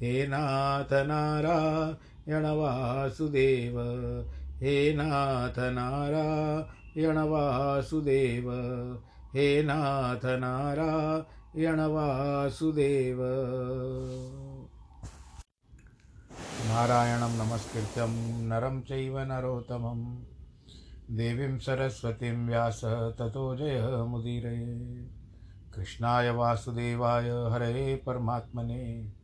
हे 0.00 0.26
नाथ 0.26 0.92
नारायण 0.92 2.46
वासुदेव, 2.46 3.80
हे 4.56 4.94
नाथ 4.96 5.58
नारायण 5.58 7.18
वासुदेव, 7.18 8.52
हे 9.34 9.62
नाथ 9.62 10.24
नारायण 10.24 11.80
वासुदेव। 11.80 13.18
नारायणं 16.68 17.46
नमस्कृत्यं 17.46 18.08
नरं 18.48 18.80
चैव 18.80 19.18
नरोत्तमं। 19.18 20.22
देवीं 21.10 21.58
सरस्वतीं 21.58 22.46
व्यास 22.46 22.80
ततो 23.18 23.56
जयमुदीरये 23.56 25.04
कृष्णाय 25.74 26.30
वासुदेवाय 26.30 27.28
हरे 27.28 28.02
परमात्मने। 28.06 29.23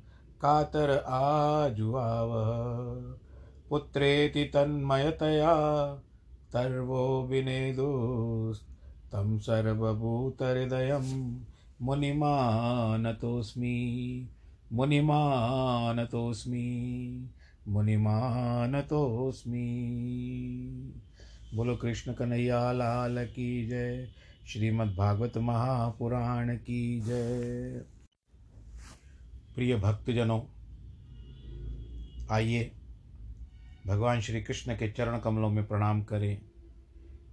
कातर 0.41 1.03
आजुआवः। 1.07 3.15
पुत्रेति 3.69 4.43
तन्मयतया 4.43 5.55
तर्वो 6.53 7.23
विनेदुस्तं 7.23 9.39
सर्वभूतहृदयं 9.39 11.37
मुनिमानतोऽस्मि। 11.81 14.27
मुनिमानतोऽस्मि। 14.73 17.29
मुनिमानतोऽस्मि। 17.67 19.83
बोलो 21.55 21.75
कृष्ण 21.75 22.13
कन्हैया, 22.13 22.71
लाल 22.71 23.25
की 23.25 23.67
जय। 23.67 24.07
श्रीमद्भागवत 24.47 25.37
महापुराण 25.37 26.55
की 26.55 26.99
जय। 26.99 27.81
प्रिय 29.61 29.75
भक्तजनों, 29.75 30.41
आइए 32.31 32.71
भगवान 33.87 34.21
श्री 34.21 34.41
कृष्ण 34.41 34.75
के 34.75 34.91
चरण 34.91 35.19
कमलों 35.19 35.49
में 35.49 35.67
प्रणाम 35.67 36.03
करें, 36.03 36.41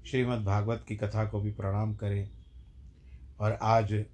श्रीमद् 0.06 0.44
भागवत 0.44 0.84
की 0.88 0.96
कथा 0.96 1.25
को 1.25 1.40
भी 1.40 1.52
प्रणाम 1.52 1.94
करें 1.94 2.30
और 3.40 3.52
आज 3.52 4.04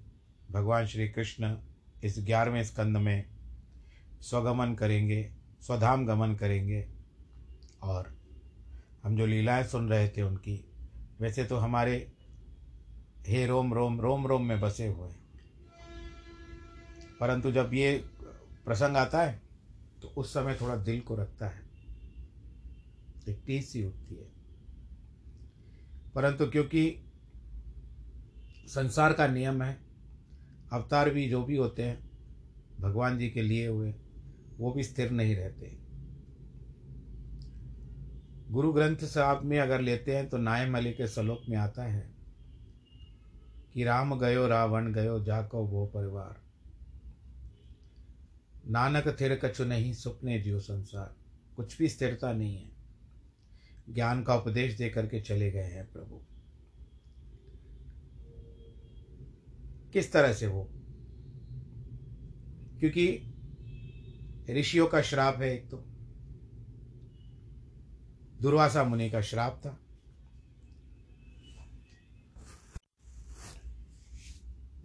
भगवान 0.51 0.87
श्री 0.87 1.09
कृष्ण 1.09 1.57
इस 2.03 2.15
ग्यारहवें 2.19 2.63
स्कंद 2.63 2.97
में 2.97 3.25
स्वगमन 4.21 4.75
करेंगे, 4.75 5.31
स्वधाम 5.61 6.05
गमन 6.05 6.35
करेंगे 6.35 6.87
और 7.83 8.17
हम 9.03 9.17
जो 9.17 9.25
लीलाएँ 9.25 9.63
सुन 9.63 9.89
रहे 9.89 10.09
थे 10.09 10.21
उनकी, 10.21 10.65
वैसे 11.21 11.43
तो 11.43 11.57
हमारे 11.57 12.11
हे 13.27 13.45
रोम 13.45 13.73
रोम 13.73 14.01
रोम 14.01 14.27
रोम 14.27 14.45
में 14.45 14.59
बसे 14.59 14.87
हुए 14.87 15.11
परंतु 17.19 17.51
जब 17.51 17.71
ये 17.73 18.05
प्रसंग 18.65 18.97
आता 18.97 19.21
है 19.21 19.41
तो 20.01 20.07
उस 20.07 20.33
समय 20.33 20.57
थोड़ा 20.61 20.75
दिल 20.75 20.99
को 20.99 21.15
रखता 21.15 21.47
है। 21.47 21.61
एक 23.29 23.43
टीस 23.47 23.71
सी 23.71 23.83
उठती 23.83 24.15
है। 24.15 24.31
परंतु 26.15 26.45
क्योंकि 26.45 27.11
संसार 28.67 29.13
का 29.13 29.27
नियम 29.27 29.61
है, 29.61 29.77
अवतार 30.73 31.09
भी 31.09 31.29
जो 31.29 31.43
भी 31.43 31.55
होते 31.55 31.83
हैं, 31.83 32.09
भगवान 32.79 33.17
जी 33.17 33.29
के 33.29 33.41
लिए 33.41 33.67
हुए, 33.67 33.95
वो 34.57 34.73
भी 34.73 34.83
स्थिर 34.83 35.11
नहीं 35.11 35.35
रहते। 35.35 35.77
गुरु 38.49 38.73
ग्रंथ 38.73 38.97
साहब 38.97 39.43
में 39.43 39.59
अगर 39.59 39.81
लेते 39.81 40.15
हैं 40.15 40.29
तो 40.29 40.37
नाय 40.37 40.69
मली 40.69 40.91
के 40.91 41.07
श्लोक 41.07 41.41
में 41.49 41.57
आता 41.57 41.83
है 41.83 42.15
कि 43.73 43.83
राम 43.83 44.19
गयो 44.19 44.47
रावण 44.47 44.93
गयो 44.93 45.23
जाको 45.23 45.65
वो 45.65 45.85
परिवार। 45.85 46.44
नानक 48.67 49.17
थिर 49.21 49.35
कछु 49.35 49.65
नहीं, 49.65 49.93
सुपने 49.93 50.39
जियो 50.39 50.59
संसार। 50.59 51.15
कुछ 51.55 51.77
भी 51.77 51.89
स्थिरता 51.89 52.33
नहीं 52.33 52.55
है। 52.57 52.71
ज्ञान 53.89 54.23
का 54.23 54.35
उपदेश 54.35 54.77
दे 54.77 54.89
करके 54.89 55.21
चले 55.21 55.51
गए 55.51 55.63
हैं 55.63 55.91
प्रभु। 55.91 56.21
किस 59.93 60.11
तरह 60.11 60.33
से 60.33 60.47
वो? 60.47 60.63
क्योंकि 62.79 63.33
ऋषियों 64.49 64.87
का 64.87 65.01
श्राप 65.01 65.41
है 65.41 65.53
एक 65.53 65.69
तो। 65.69 65.77
दुर्वासा 68.41 68.83
मुनि 68.83 69.09
का 69.09 69.21
श्राप 69.21 69.61
था। 69.65 69.79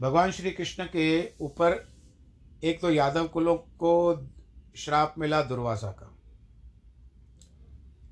भगवान 0.01 0.31
श्री 0.31 0.51
कृष्ण 0.51 0.85
के 0.85 1.33
ऊपर 1.41 2.00
एक 2.63 2.81
तो 2.81 2.91
यादव 2.91 3.27
कुलों 3.29 3.57
को 3.57 3.93
श्राप 4.77 5.15
मिला 5.19 5.43
दुर्वासा 5.43 5.91
का, 5.93 6.07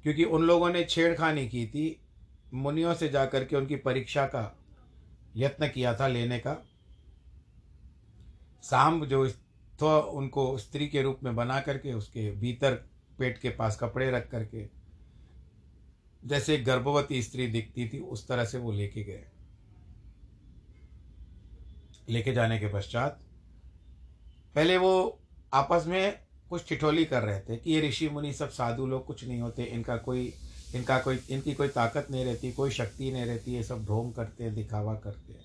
क्योंकि 0.02 0.24
उन 0.24 0.42
लोगों 0.42 0.70
ने 0.70 0.84
छेड़खानी 0.84 1.48
की 1.48 1.66
थी, 1.66 2.00
मुनियों 2.54 2.94
से 2.94 3.08
जाकर 3.08 3.44
के 3.44 3.56
उनकी 3.56 3.76
परीक्षा 3.78 4.24
का 4.26 4.54
यत्न 5.36 5.68
किया 5.68 5.94
था 5.94 6.08
लेने 6.08 6.38
का। 6.38 6.56
सांब 8.64 9.04
जो 9.04 9.26
तो 9.78 9.98
उनको 10.00 10.56
स्त्री 10.58 10.86
के 10.88 11.02
रूप 11.02 11.20
में 11.22 11.34
बना 11.36 11.60
करके, 11.60 11.92
उसके 11.92 12.30
भीतर 12.30 12.74
पेट 13.18 13.38
के 13.38 13.50
पास 13.50 13.78
कपड़े 13.80 14.10
रख 14.10 14.30
करके, 14.30 14.66
जैसे 16.22 16.56
गर्भवती 16.58 17.22
स्त्री 17.22 17.46
दिखती 17.46 17.88
थी, 17.88 17.98
उस 17.98 18.26
तरह 18.28 18.44
से 18.44 18.58
वो 18.58 18.72
लेके 18.72 19.04
गए। 19.04 19.24
लेके 22.08 22.32
जाने 22.32 22.58
के 22.58 22.68
पश्चात 22.68 23.20
पहले 24.54 24.76
वो 24.76 25.20
आपस 25.54 25.84
में 25.86 26.18
कुछ 26.50 26.68
ठिठोली 26.68 27.04
कर 27.04 27.22
रहे 27.22 27.40
थे 27.40 27.56
कि 27.56 27.72
ये 27.72 27.88
ऋषि 27.88 28.08
मुनि 28.08 28.32
सब 28.32 28.48
साधु 28.48 28.86
लोग 28.86 29.06
कुछ 29.06 29.24
नहीं 29.24 29.40
होते, 29.40 29.62
इनका 29.62 29.96
कोई 29.96 30.34
इनका 30.74 30.98
कोई, 30.98 31.20
इनकी 31.30 31.54
कोई 31.54 31.68
ताकत 31.68 32.06
नहीं 32.10 32.24
रहती, 32.24 32.52
कोई 32.52 32.70
शक्ति 32.70 33.12
नहीं 33.12 33.24
रहती, 33.24 33.52
ये 33.52 33.62
सब 33.62 33.84
ढोंग 33.84 34.12
करते 34.14 34.44
हैं 34.44 34.54
दिखावा 34.54 34.94
करते 34.94 35.32
हैं। 35.32 35.44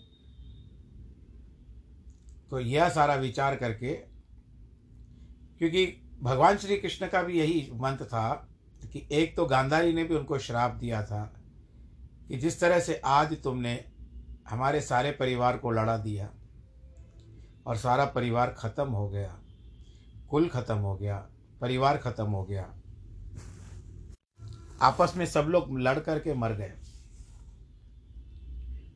तो 2.49 2.59
यह 2.59 2.89
सारा 2.89 3.15
विचार 3.15 3.55
करके, 3.55 3.93
क्योंकि 5.57 5.85
भगवान 6.21 6.57
श्री 6.57 6.77
कृष्ण 6.77 7.07
का 7.07 7.21
भी 7.21 7.39
यही 7.39 7.71
मंत्र 7.73 8.05
था 8.05 8.49
कि 8.93 9.07
एक 9.11 9.35
तो 9.35 9.45
गांधारी 9.45 9.93
ने 9.93 10.03
भी 10.03 10.15
उनको 10.15 10.39
श्राप 10.39 10.71
दिया 10.71 11.03
था 11.03 11.33
कि 12.27 12.37
जिस 12.37 12.59
तरह 12.59 12.79
से 12.79 13.01
आज 13.05 13.41
तुमने 13.43 13.85
हमारे 14.49 14.81
सारे 14.81 15.11
परिवार 15.11 15.57
को 15.57 15.71
लड़ा 15.71 15.97
दिया 15.97 16.29
और 17.65 17.77
सारा 17.77 18.05
परिवार 18.05 18.55
खत्म 18.57 18.87
हो 18.87 19.09
गया। 19.09 19.39
कुल 20.29 20.49
खत्म 20.49 20.77
हो 20.77 20.95
गया। 20.95 21.29
परिवार 21.61 21.97
खत्म 21.97 22.25
हो 22.25 22.43
गया। 22.43 22.75
आपस 24.81 25.13
में 25.17 25.25
सब 25.25 25.41
लोग 25.41 25.79
लड़ 25.79 25.99
करके 25.99 26.33
मर 26.33 26.53
गए। 26.53 26.73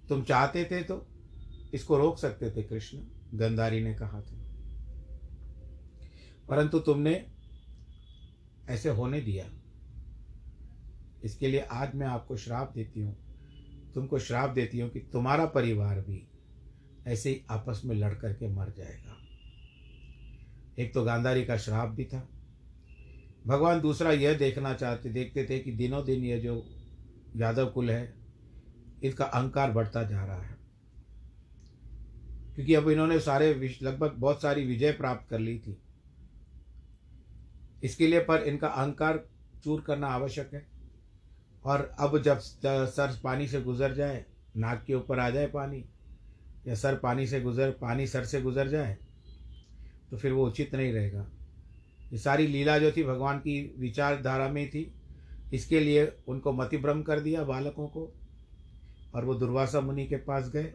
तुम 0.09 0.23
चाहते 0.23 0.65
थे 0.65 0.83
तो 0.83 1.07
इसको 1.73 1.97
रोक 1.97 2.17
सकते 2.17 2.51
थे, 2.51 2.63
कृष्ण। 2.63 2.97
गंधारी 3.33 3.83
ने 3.83 3.93
कहा 3.93 4.21
था। 4.21 4.43
परंतु 6.49 6.79
तुमने 6.79 7.31
ऐसे 8.69 8.89
होने 8.89 9.21
दिया। 9.21 9.45
इसके 11.23 11.47
लिए 11.47 11.59
आज 11.59 11.95
मैं 11.95 12.07
आपको 12.07 12.37
श्राप 12.37 12.71
देती 12.75 13.01
हूँ। 13.01 13.17
तुमको 13.93 14.19
श्राप 14.19 14.49
देती 14.49 14.79
हूँ 14.79 14.89
कि 14.89 14.99
तुम्हारा 14.99 15.45
परिवार 15.45 15.99
भी 16.01 16.27
ऐसे 17.07 17.29
ही 17.29 17.41
आपस 17.49 17.81
में 17.85 17.95
लड़ 17.95 18.13
करके 18.13 18.47
मर 18.47 18.73
जाएगा। 18.77 19.17
एक 20.79 20.93
तो 20.93 21.03
गांधारी 21.03 21.45
का 21.45 21.57
श्राप 21.57 21.89
भी 21.89 22.05
था। 22.05 22.29
भगवान 23.47 23.81
दूसरा 23.81 24.11
यह 24.11 24.37
देखना 24.37 24.73
चाहते, 24.73 25.09
देखते 25.09 25.47
थे 25.49 25.59
कि 25.59 25.71
दिनों 25.71 26.05
दिन 26.05 26.23
यह 26.23 26.39
जो 26.39 26.69
यादव 27.35 27.69
कुल 27.69 27.91
है, 27.91 28.13
इनका 29.03 29.25
अहंकार 29.25 29.71
बढ़ता 29.71 30.03
जा 30.03 30.25
रहा 30.25 30.41
है। 30.41 30.57
क्योंकि 32.55 32.73
अब 32.73 32.89
इन्होंने 32.89 33.19
सारे 33.19 33.77
लगभग 33.81 34.11
बहुत 34.11 34.41
सारी 34.41 34.65
विजय 34.65 34.91
प्राप्त 34.91 35.29
कर 35.29 35.39
ली 35.39 35.59
थी। 35.59 35.77
इसके 37.83 38.07
लिए 38.07 38.19
पर 38.19 38.41
इनका 38.41 38.67
अहंकार 38.67 39.25
चूर 39.63 39.81
करना 39.81 40.07
आवश्यक 40.07 40.53
है। 40.53 40.67
और 41.63 41.95
अब 41.99 42.21
जब 42.21 42.39
सर 42.65 43.19
पानी 43.23 43.47
से 43.47 43.61
गुजर 43.61 43.95
जाए, 43.95 44.25
नाक 44.57 44.83
के 44.87 44.93
ऊपर 44.93 45.19
आ 45.19 45.29
जाए 45.29 45.47
पानी 45.47 45.85
या 46.67 46.75
सर 46.75 46.95
पानी 46.95 47.27
से 47.27 47.41
गुजर, 47.41 47.71
पानी 47.71 48.07
सर 48.07 48.25
से 48.25 48.41
गुजर 48.41 48.67
जाए 48.67 48.97
तो 50.11 50.17
फिर 50.17 50.31
वो 50.31 50.45
उचित 50.47 50.75
नहीं 50.75 50.93
रहेगा। 50.93 51.25
ये 52.11 52.17
सारी 52.17 52.47
लीला 52.47 52.77
जो 52.79 52.91
थी 52.91 53.03
भगवान 53.03 53.39
की 53.39 53.75
विचारधारा 53.79 54.47
में 54.49 54.69
थी, 54.69 54.91
इसके 55.53 55.79
लिए 55.79 56.05
उनको 56.27 56.53
मतिभ्रम 56.53 57.01
कर 57.01 57.19
दिया 57.19 57.43
बालकों 57.43 57.87
को, 57.87 58.11
और 59.15 59.25
वो 59.25 59.35
दुर्वासा 59.35 59.81
मुनि 59.81 60.05
के 60.07 60.15
पास 60.15 60.49
गए। 60.49 60.73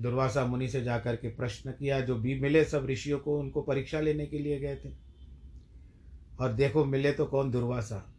दुर्वासा 0.00 0.44
मुनि 0.46 0.68
से 0.68 0.80
जाकर 0.82 1.16
के 1.16 1.28
प्रश्न 1.28 1.70
किया, 1.70 2.00
जो 2.00 2.16
भी 2.16 2.40
मिले 2.40 2.64
सब 2.64 2.86
ऋषियों 2.86 3.18
को 3.18 3.38
उनको 3.38 3.62
परीक्षा 3.62 4.00
लेने 4.00 4.26
के 4.26 4.38
लिए 4.38 4.58
गए 4.60 4.76
थे। 4.76 4.92
और 6.40 6.52
देखो, 6.52 6.84
मिले 6.84 7.12
तो 7.12 7.26
कौन 7.26 7.50
दुर्वासा? 7.50 8.14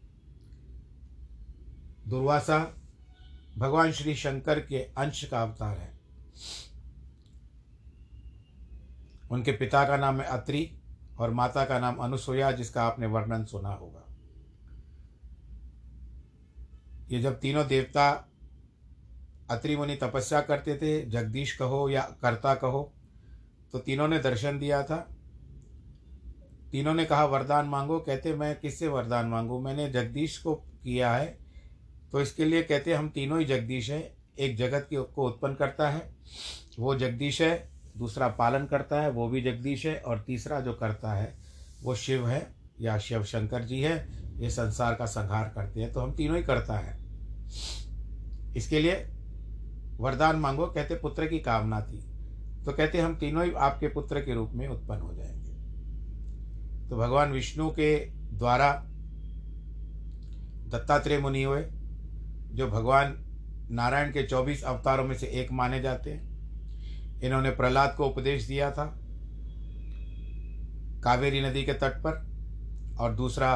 दुर्वासा 2.07 2.59
भगवान 3.57 3.91
श्री 3.91 4.15
शंकर 4.15 4.59
के 4.59 4.77
अंश 4.77 5.23
का 5.23 5.41
अवतार 5.41 5.77
है। 5.77 5.91
उनके 9.31 9.51
पिता 9.51 9.83
का 9.85 9.97
नाम 9.97 10.21
है 10.21 10.27
अत्रि 10.27 10.69
और 11.19 11.31
माता 11.31 11.65
का 11.65 11.79
नाम 11.79 11.95
अनुसुया 11.95 12.51
जिसका 12.51 12.83
आपने 12.83 13.07
वर्णन 13.07 13.45
सुना 13.45 13.69
होगा। 13.69 14.07
ये 17.11 17.21
जब 17.21 17.39
तीनों 17.39 17.67
देवता 17.67 18.09
अत्रि 19.51 19.75
मुनि 19.75 19.95
तपस्या 19.95 20.41
करते 20.41 20.75
थे, 20.75 21.05
जगदीश 21.05 21.55
कहो 21.57 21.89
या 21.89 22.01
कर्ता 22.01 22.53
कहो 22.55 22.93
तो 23.73 23.79
तीनों 23.79 24.07
ने 24.07 24.19
दर्शन 24.19 24.59
दिया 24.59 24.83
था। 24.83 24.97
तीनों 26.71 26.93
ने 26.93 27.05
कहा, 27.05 27.25
वरदान 27.25 27.65
मांगो। 27.65 27.99
कहते, 27.99 28.33
मैं 28.33 28.59
किससे 28.59 28.87
वरदान 28.87 29.25
मांगू? 29.25 29.59
मैंने 29.59 29.89
जगदीश 29.89 30.37
को 30.37 30.55
किया 30.55 31.13
है 31.13 31.37
तो 32.11 32.21
इसके 32.21 32.45
लिए 32.45 32.63
कहते, 32.63 32.93
हम 32.93 33.09
तीनों 33.09 33.39
ही 33.39 33.45
जगदीश 33.45 33.89
हैं। 33.89 34.03
एक 34.39 34.55
जगत 34.57 34.87
की 34.89 34.95
को 34.95 35.27
उत्पन्न 35.27 35.53
करता 35.53 35.89
है, 35.89 36.13
वो 36.79 36.95
जगदीश 36.95 37.41
है 37.41 37.70
दूसरा 37.97 38.27
पालन 38.27 38.65
करता 38.65 39.01
है, 39.01 39.09
वो 39.11 39.27
भी 39.27 39.41
जगदीश 39.41 39.85
है, 39.85 39.95
और 39.97 40.19
तीसरा 40.19 40.59
जो 40.59 40.73
करता 40.73 41.13
है, 41.13 41.33
वो 41.83 41.95
शिव 41.95 42.27
है, 42.27 42.47
या 42.81 42.97
शिव 42.97 43.23
शंकर 43.23 43.63
जी 43.63 43.81
है, 43.81 44.07
ये 44.37 44.49
संसार 44.49 44.95
का 44.95 45.05
संहार 45.05 45.51
करते 45.55 45.81
हैं 45.81 45.91
तो 45.93 45.99
हम 45.99 46.13
तीनों 46.13 46.37
ही 46.37 46.43
करता 46.43 46.77
है। 46.77 46.97
इसके 48.55 48.79
लिए 48.79 48.93
वरदान 49.99 50.35
मांगो, 50.35 50.65
कहते 50.65 50.95
पुत्र 50.95 51.27
की 51.27 51.39
कामना 51.39 51.81
थी 51.81 52.07
तो 52.65 52.71
कहते 52.71 52.99
हम 52.99 53.15
तीनों 53.15 53.45
ही 53.45 53.51
आपके 53.51 53.87
पुत्र 53.87 54.21
के 54.21 54.33
रूप 54.33 54.51
में 54.51 54.67
उत्पन्न 54.67 55.01
हो 55.01 55.13
जाएँगे। 55.13 56.89
तो 56.89 56.97
भगवान 56.97 57.31
विष्णु 57.31 57.69
के 57.69 57.95
द्वारा 58.37 58.71
दत्तात्रेय 60.67 61.19
मुनि 61.19 61.43
हुए, 61.43 61.61
जो 62.51 62.67
भगवान 62.67 63.15
नारायण 63.71 64.11
के 64.11 64.23
चौबीस 64.23 64.63
अवतारों 64.63 65.03
में 65.03 65.15
से 65.17 65.27
एक 65.27 65.51
माने 65.51 65.81
जाते 65.81 66.11
हैं। 66.11 66.30
इन्होंने 67.23 67.49
प्रहलाद 67.49 67.93
को 67.97 68.05
उपदेश 68.05 68.47
दिया 68.47 68.71
था 68.71 68.85
कावेरी 71.03 71.41
नदी 71.41 71.63
के 71.63 71.73
तट 71.73 72.01
पर 72.05 72.25
और 72.99 73.15
दूसरा 73.15 73.55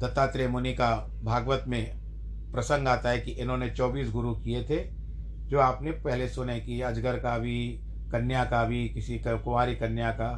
दत्तात्रेय 0.00 0.48
मुनि 0.48 0.72
का 0.72 0.90
भागवत 1.22 1.64
में 1.68 1.98
प्रसंग 2.52 2.88
आता 2.88 3.10
है 3.10 3.18
कि 3.18 3.30
इन्होंने 3.30 3.70
चौबीस 3.70 4.10
गुरु 4.10 4.34
किए 4.34 4.62
थे, 4.64 4.78
जो 5.48 5.58
आपने 5.58 5.90
पहले 5.90 6.28
सुने 6.28 6.60
कि 6.60 6.80
अजगर 6.80 7.16
का 7.16 7.38
भी, 7.38 7.68
कन्या 8.12 8.44
का 8.44 8.64
भी, 8.64 8.88
किसी 8.88 9.18
कुंवारी 9.18 9.74
कन्या 9.74 10.10
का, 10.10 10.30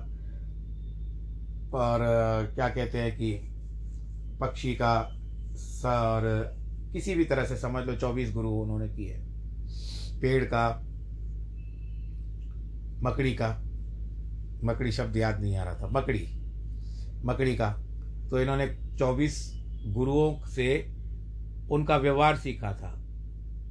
और 1.75 1.99
क्या 2.55 2.69
कहते 2.69 2.99
हैं 2.99 3.13
कि 3.17 3.33
पक्षी 4.41 4.75
का 4.75 4.95
और 5.85 6.23
किसी 6.93 7.15
भी 7.15 7.25
तरह 7.25 7.45
से 7.45 7.57
समझ 7.57 7.85
लो, 7.87 7.95
चौबीस 7.97 8.33
गुरु 8.33 8.51
उन्होंने 8.51 8.89
किए। 8.89 9.19
पेड़ 10.21 10.45
का 10.45 10.69
मकड़ी 13.03 13.35
का, 13.35 13.49
मकड़ी 14.65 14.93
शब्द 14.93 15.17
याद 15.17 15.41
नहीं 15.41 15.57
आ 15.57 15.65
रहा 15.65 15.75
था, 15.75 15.89
मकड़ी 15.93 16.27
मकड़ी 17.25 17.55
का। 17.57 17.71
तो 18.31 18.41
इन्होंने 18.41 18.67
चौबीस 18.99 19.41
गुरुओं 19.87 20.47
से 20.47 20.67
उनका 21.71 21.97
व्यवहार 21.97 22.37
सीखा 22.37 22.73
था, 22.73 22.95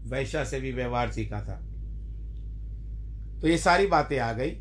वैश्या 0.07 0.43
से 0.43 0.59
भी 0.59 0.71
व्यवहार 0.71 1.11
सीखा 1.11 1.41
था। 1.41 1.59
तो 3.41 3.47
ये 3.47 3.57
सारी 3.57 3.87
बातें 3.87 4.19
आ 4.19 4.31
गई। 4.33 4.51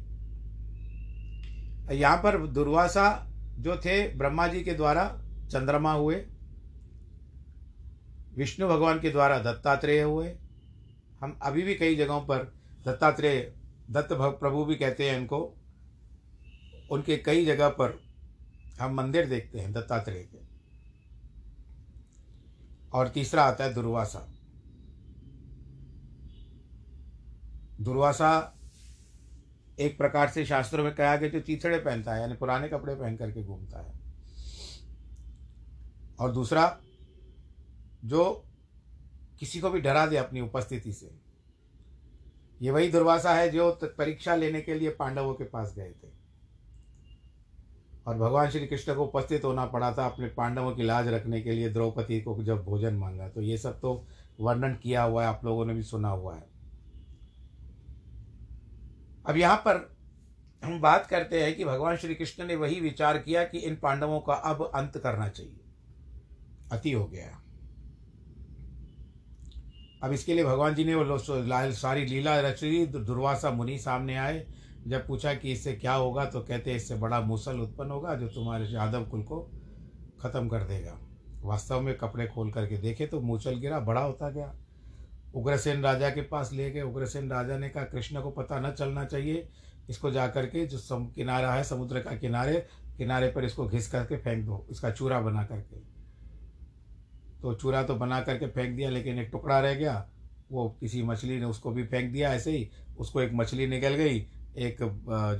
यहाँ 1.96 2.16
पर 2.16 2.46
दुर्वासा 2.46 3.32
जो 3.58 3.76
थे, 3.76 4.08
ब्रह्मा 4.08 4.46
जी 4.48 4.62
के 4.62 4.74
द्वारा 4.74 5.04
चंद्रमा 5.50 5.92
हुए, 5.92 6.16
विष्णु 8.36 8.68
भगवान 8.68 9.00
के 9.00 9.10
द्वारा 9.10 9.38
दत्तात्रेय 9.38 10.02
हुए। 10.02 10.28
हम 11.20 11.38
अभी 11.42 11.62
भी 11.62 11.74
कई 11.74 11.96
जगहों 11.96 12.20
पर 12.20 12.38
दत्तात्रेय 12.86 13.40
दत्त 13.90 14.08
प्रभु 14.12 14.64
भी 14.64 14.76
कहते 14.76 15.10
हैं 15.10 15.18
इनको, 15.18 15.56
उनके 16.90 17.16
कई 17.16 17.46
जगह 17.46 17.68
पर 17.68 18.02
हम 18.80 18.94
मंदिर 18.94 19.26
देखते 19.26 19.58
हैं, 19.58 19.72
दत्तात्रेय 19.72 20.22
के। 20.22 20.38
और 22.92 23.08
तीसरा 23.08 23.44
आता 23.44 23.64
है 23.64 23.74
दुर्वासा। 23.74 24.32
दुर्वासा 27.80 28.58
एक 29.78 29.98
प्रकार 29.98 30.28
से 30.28 30.46
शास्त्रों 30.46 30.84
में 30.84 30.94
कहा 30.94 31.16
गया, 31.16 31.28
जो 31.28 31.40
चीथड़े 31.40 31.78
पहनता 31.78 32.14
है, 32.14 32.20
यानी 32.20 32.34
पुराने 32.34 32.68
कपड़े 32.68 32.94
पहन 32.94 33.16
करके 33.16 33.42
घूमता 33.42 33.78
है। 33.78 34.00
और 36.20 36.32
दूसरा, 36.32 36.80
जो 38.04 38.44
किसी 39.40 39.60
को 39.60 39.70
भी 39.70 39.80
डरा 39.80 40.06
दे 40.06 40.16
अपनी 40.16 40.40
उपस्थिति 40.40 40.92
से 40.92 41.25
ये 42.60 42.70
वही 42.70 42.88
दुर्वासा 42.88 43.34
है 43.34 43.48
जो 43.48 43.70
परीक्षा 43.98 44.34
लेने 44.34 44.60
के 44.60 44.74
लिए 44.74 44.90
पांडवों 44.90 45.34
के 45.34 45.44
पास 45.44 45.74
गए 45.76 45.90
थे। 45.92 46.14
और 48.06 48.16
भगवान 48.18 48.50
श्री 48.50 48.66
कृष्ण 48.66 48.94
को 48.94 49.04
उपस्थित 49.04 49.44
होना 49.44 49.64
पड़ा 49.66 49.90
था 49.92 50.06
अपने 50.06 50.26
पांडवों 50.28 50.72
की 50.72 50.82
लाज 50.82 51.08
रखने 51.08 51.40
के 51.42 51.52
लिए 51.52 51.68
द्रौपदी 51.68 52.20
को 52.20 52.42
जब 52.42 52.64
भोजन 52.64 52.94
मांगा 52.94 53.28
तो 53.28 53.40
ये 53.40 53.58
सब 53.58 53.80
तो 53.80 53.92
वर्णन 54.40 54.74
किया 54.74 55.02
हुआ 55.02 55.22
है, 55.22 55.28
आप 55.28 55.44
लोगों 55.44 55.64
ने 55.66 55.74
भी 55.74 55.82
सुना 55.82 56.08
हुआ 56.08 56.34
है। 56.34 56.46
अब 59.26 59.36
यहाँ 59.36 59.56
पर 59.58 59.96
हम 60.62 60.80
बात 60.80 61.06
करते 61.06 61.42
हैं 61.42 61.54
कि 61.56 61.64
भगवान 61.64 61.96
श्री 61.96 62.14
कृष्ण 62.14 62.46
ने 62.46 62.56
वही 62.56 62.80
विचार 62.80 63.18
किया 63.18 63.44
कि 63.44 63.58
इन 63.58 63.76
पांडवों 63.76 64.20
का 64.20 64.34
अब 64.34 64.70
अंत 64.74 64.98
करना 64.98 65.28
चाहिए। 65.28 65.60
अति 66.72 66.92
हो 66.92 67.04
गया। 67.04 67.42
अब 70.02 70.12
इसके 70.12 70.34
लिए 70.34 70.44
भगवान 70.44 70.74
जी 70.74 70.84
ने 70.84 70.94
वो 70.94 71.18
सारी 71.72 72.04
लीला 72.06 72.38
रची 72.40 72.86
दुर्वासा 72.88 73.50
मुनि 73.50 73.78
सामने 73.78 74.16
आए, 74.16 74.44
जब 74.86 75.06
पूछा 75.06 75.32
कि 75.34 75.52
इससे 75.52 75.72
क्या 75.74 75.92
होगा 75.94 76.24
तो 76.26 76.40
कहते 76.40 76.74
इससे 76.74 76.94
बड़ा 76.96 77.20
मूसल 77.22 77.60
उत्पन्न 77.60 77.90
होगा 77.90 78.14
जो 78.14 78.28
तुम्हारे 78.28 78.66
यादव 78.66 79.04
कुल 79.04 79.22
को 79.22 79.40
ख़त्म 80.20 80.48
कर 80.48 80.62
देगा। 80.64 80.98
वास्तव 81.42 81.80
में 81.80 81.96
कपड़े 81.98 82.26
खोल 82.26 82.50
करके 82.52 82.76
देखे 82.78 83.06
तो 83.06 83.20
मूसल 83.22 83.58
गिरा, 83.60 83.80
बड़ा 83.80 84.00
होता 84.00 84.30
गया। 84.30 84.54
उग्रसेन 85.34 85.82
राजा 85.82 86.10
के 86.10 86.22
पास 86.22 86.52
ले 86.52 86.70
गए। 86.70 86.82
उग्रसेन 86.82 87.30
राजा 87.30 87.58
ने 87.58 87.68
कहा, 87.68 87.84
कृष्ण 87.84 88.20
को 88.22 88.30
पता 88.32 88.60
न 88.60 88.70
चलना 88.72 89.04
चाहिए। 89.04 89.48
इसको 89.90 90.10
जा 90.10 90.26
करके 90.28 90.66
जो 90.66 90.78
सम 90.78 91.06
किनारा 91.06 91.52
है, 91.52 91.64
समुद्र 91.64 92.00
का 92.00 92.16
किनारे 92.16 92.66
किनारे 92.98 93.28
पर 93.28 93.44
इसको 93.44 93.66
घिस 93.66 93.88
करके 93.88 94.16
फेंक 94.16 94.44
दो, 94.46 94.66
इसका 94.70 94.90
चूरा 94.90 95.20
बना 95.20 95.42
करके। 95.44 95.95
तो 97.46 97.52
चूरा 97.54 97.82
तो 97.82 97.94
बना 97.94 98.20
करके 98.20 98.46
फेंक 98.46 98.74
दिया, 98.76 98.88
लेकिन 98.90 99.18
एक 99.18 99.28
टुकड़ा 99.32 99.58
रह 99.60 99.74
गया। 99.74 100.08
वो 100.52 100.68
किसी 100.80 101.02
मछली 101.02 101.38
ने 101.38 101.44
उसको 101.44 101.70
भी 101.70 101.84
फेंक 101.84 102.12
दिया 102.12 102.32
ऐसे 102.34 102.50
ही। 102.50 102.68
उसको 102.98 103.20
एक 103.20 103.30
मछली 103.34 103.66
निकल 103.66 103.94
गई, 103.94 104.18
एक 104.58 104.82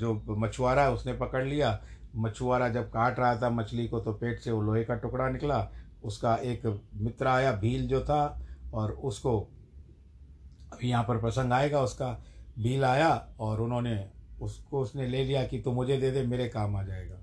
जो 0.00 0.36
मछुआरा 0.36 0.82
है 0.82 0.92
उसने 0.92 1.12
पकड़ 1.12 1.44
लिया। 1.44 1.78
मछुआरा 2.16 2.68
जब 2.68 2.88
काट 2.90 3.18
रहा 3.18 3.34
था 3.36 3.50
मछली 3.50 3.88
को 3.88 4.00
तो 4.00 4.12
पेट 4.12 4.40
से 4.40 4.50
वो 4.50 4.62
लोहे 4.62 4.84
का 4.84 4.94
टुकड़ा 4.94 5.28
निकला। 5.28 5.58
उसका 6.04 6.34
एक 6.36 6.66
मित्र 6.94 7.26
आया, 7.26 7.52
भील 7.52 7.88
जो 7.88 8.00
था, 8.00 8.22
और 8.75 8.92
उसको, 8.92 9.38
अभी 10.72 10.88
यहाँ 10.88 11.04
पर 11.04 11.18
प्रसंग 11.18 11.52
आएगा 11.52 11.80
उसका, 11.80 12.12
भील 12.58 12.84
आया 12.84 13.10
और 13.40 13.60
उन्होंने 13.60 14.04
उसको, 14.40 14.80
उसने 14.80 15.06
ले 15.08 15.25
लिया 15.25 15.46
कि 15.46 15.58
तू 15.58 15.72
मुझे 15.72 15.96
दे 15.96 16.10
दे, 16.10 16.22
मेरे 16.22 16.48
काम 16.48 16.76
आ 16.76 16.82
जाएगा। 16.82 17.15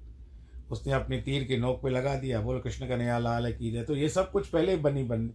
उसने 0.72 0.94
अपनी 0.94 1.22
तीर 1.22 1.44
की 1.44 1.58
नोक 1.58 1.82
पे 1.84 1.90
लगा 1.90 2.16
दिया, 2.16 2.42
बोल, 2.42 2.60
कृष्ण 2.60 2.88
का 2.88 2.98
नया 2.98 3.18
लाल 3.18 3.52
की 3.54 3.72
दे 3.72 3.84
तो 3.84 3.96
ये 3.96 4.10
सब 4.10 4.32
कुछ 4.32 4.48
पहले 4.48 4.76
बनी, 4.78 5.04
बन, 5.04 5.30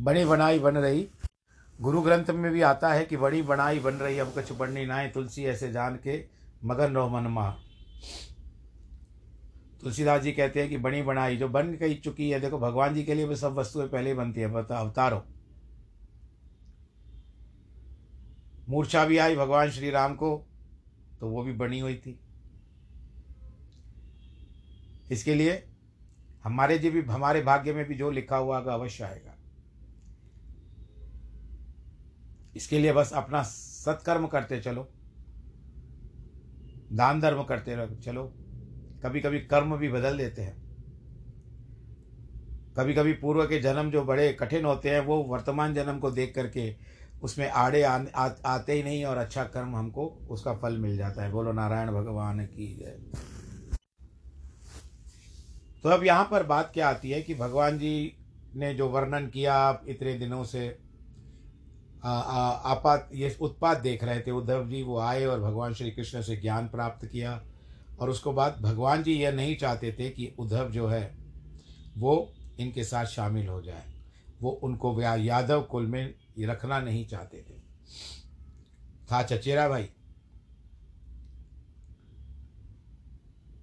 बनी 0.00 0.24
बनाई 0.24 0.58
बन 0.58 0.76
रही। 0.76 1.06
गुरु 1.80 2.02
ग्रंथ 2.02 2.30
में 2.30 2.50
भी 2.52 2.62
आता 2.62 2.92
है 2.92 3.04
कि 3.04 3.16
बड़ी 3.16 3.42
बनाई 3.42 3.78
बन 3.78 3.94
रही, 3.94 4.18
अब 4.18 4.32
कुछ 4.32 4.52
बढ़नी 4.52 4.86
नाए 4.86 5.08
तुलसी 5.08 5.44
ऐसे 5.44 5.70
जान 5.72 5.96
के 5.96 6.24
मगन 6.64 6.94
रहो 6.94 7.08
मन 7.08 7.26
माँ। 7.26 7.52
तुलसीदास 9.80 10.22
जी 10.22 10.32
कहते 10.32 10.60
हैं 10.60 10.68
कि 10.68 10.76
बनी 10.76 11.02
बनाई, 11.02 11.36
जो 11.36 11.48
बन 11.48 11.72
गई 11.72 11.94
चुकी 11.94 12.30
है, 12.30 12.40
देखो, 12.40 12.58
भगवान 12.58 12.94
जी 12.94 13.04
के 13.04 13.14
लिए 13.14 13.26
भी 13.26 13.36
सब 13.36 13.54
वस्तुएँ 13.54 13.88
पहले 13.88 14.10
ही 14.10 14.16
बनती 14.16 14.40
है 14.40 14.46
बता 14.46 14.78
अवतारो 14.78 15.24
मूर्छा 18.68 19.04
भी 19.04 19.18
आई, 19.18 19.36
भगवान 19.36 19.70
श्री 19.70 19.90
राम 19.90 20.14
को 20.14 20.46
तो 21.20 21.28
वो 21.28 21.42
भी 21.42 21.52
बनी 21.52 21.80
हुई 21.80 21.94
थी। 21.96 22.18
इसके 25.10 25.34
लिए 25.34 25.68
हमारे 26.44 26.78
जी 26.78 26.90
भी 26.90 27.02
हमारे 27.02 27.42
भाग्य 27.42 27.72
में 27.72 27.88
भी 27.88 27.94
जो 27.94 28.10
लिखा 28.10 28.36
हुआ 28.36 28.60
अवश्य 28.60 29.04
आएगा। 29.04 29.36
इसके 32.56 32.78
लिए 32.78 32.92
बस 32.92 33.12
अपना 33.12 33.42
सत्कर्म 33.42 34.26
करते 34.26 34.60
चलो। 34.60 34.88
दान 36.92 37.20
धर्म 37.20 37.42
करते 37.42 37.96
चलो। 37.96 38.34
कभी 39.02 39.20
कभी 39.20 39.40
कर्म 39.40 39.76
भी 39.76 39.88
बदल 39.88 40.18
देते 40.18 40.42
हैं। 40.42 40.64
कभी 42.76 42.94
कभी 42.94 43.12
पूर्व 43.12 43.44
के 43.44 43.58
जन्म 43.58 43.90
जो 43.90 44.04
बड़े 44.04 44.32
कठिन 44.32 44.64
होते 44.64 44.90
हैं 44.90 45.00
वो 45.00 45.22
वर्तमान 45.22 45.74
जन्म 45.74 45.98
को 45.98 46.10
देख 46.10 46.34
करके 46.34 46.76
उसमें 47.22 47.50
आड़े 47.50 47.82
आ, 47.82 48.04
आ, 48.16 48.30
आते 48.46 48.72
ही 48.72 48.82
नहीं 48.82 49.04
और 49.04 49.16
अच्छा 49.16 49.44
कर्म 49.44 49.76
हमको 49.76 50.06
उसका 50.06 50.54
फल 50.54 50.78
मिल 50.78 50.96
जाता 50.96 51.22
है। 51.22 51.30
बोलो 51.30 51.52
नारायण 51.52 51.88
भगवान 51.88 52.46
की 52.46 52.76
जय। 52.76 52.98
तो 55.84 55.90
अब 55.90 56.04
यहाँ 56.04 56.24
पर 56.24 56.42
बात 56.42 56.70
क्या 56.74 56.88
आती 56.88 57.10
है 57.10 57.20
कि 57.22 57.34
भगवान 57.34 57.78
जी 57.78 58.16
ने 58.56 58.74
जो 58.74 58.88
वर्णन 58.88 59.26
किया, 59.26 59.54
आप 59.54 59.84
इतने 59.88 60.14
दिनों 60.14 60.44
से 60.44 60.66
आपात, 62.04 63.08
ये 63.14 63.36
उत्पाद 63.40 63.78
देख 63.78 64.04
रहे 64.04 64.20
थे, 64.20 64.30
उद्धव 64.30 64.68
जी 64.68 64.82
वो 64.82 64.98
आए 64.98 65.24
और 65.24 65.40
भगवान 65.40 65.74
श्री 65.74 65.90
कृष्ण 65.90 66.22
से 66.22 66.36
ज्ञान 66.36 66.68
प्राप्त 66.68 67.06
किया। 67.06 67.40
और 68.00 68.10
उसको 68.10 68.32
बाद 68.32 68.56
भगवान 68.62 69.02
जी 69.02 69.12
यह 69.12 69.32
नहीं 69.32 69.56
चाहते 69.56 69.92
थे 69.92 70.08
कि 70.10 70.32
उद्धव 70.38 70.70
जो 70.70 70.86
है, 70.88 71.04
वो 71.98 72.32
इनके 72.60 72.84
साथ 72.84 73.06
शामिल 73.06 73.48
हो 73.48 73.60
जाए। 73.62 73.84
वो 74.42 74.50
उनको 74.62 75.00
यादव 75.02 75.62
कुल 75.62 75.86
में 75.86 76.14
रखना 76.40 76.80
नहीं 76.80 77.06
चाहते 77.06 77.38
थे। 77.40 77.58
था 79.12 79.22
चचेरा 79.22 79.68
भाई, 79.68 79.88